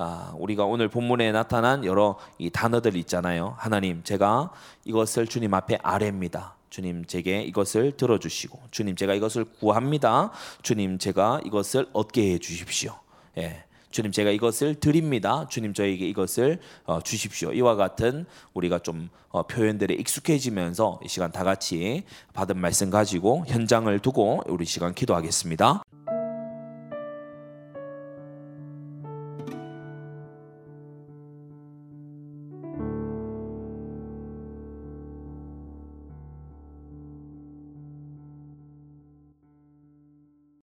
아, 0.00 0.32
우리가 0.38 0.64
오늘 0.64 0.88
본문에 0.88 1.32
나타난 1.32 1.84
여러 1.84 2.18
이 2.38 2.50
단어들 2.50 2.94
있잖아요. 2.96 3.54
하나님, 3.58 4.04
제가 4.04 4.52
이것을 4.84 5.26
주님 5.26 5.52
앞에 5.52 5.78
아뢰입니다. 5.82 6.54
주님 6.70 7.04
제게 7.06 7.42
이것을 7.42 7.96
들어주시고 7.96 8.60
주님 8.70 8.94
제가 8.94 9.14
이것을 9.14 9.44
구합니다. 9.58 10.30
주님 10.62 10.98
제가 10.98 11.40
이것을 11.44 11.88
얻게 11.92 12.34
해 12.34 12.38
주십시오. 12.38 12.92
예. 13.38 13.64
주님 13.90 14.12
제가 14.12 14.30
이것을 14.30 14.76
드립니다. 14.76 15.46
주님 15.48 15.72
저에게 15.72 16.06
이것을 16.06 16.60
어, 16.84 17.00
주십시오. 17.00 17.52
이와 17.52 17.74
같은 17.74 18.26
우리가 18.54 18.78
좀 18.80 19.08
어, 19.30 19.44
표현들에 19.44 19.94
익숙해지면서 19.94 21.00
이 21.02 21.08
시간 21.08 21.32
다 21.32 21.42
같이 21.42 22.04
받은 22.34 22.58
말씀 22.58 22.90
가지고 22.90 23.44
현장을 23.48 23.98
두고 24.00 24.42
우리 24.46 24.64
시간 24.64 24.94
기도하겠습니다. 24.94 25.82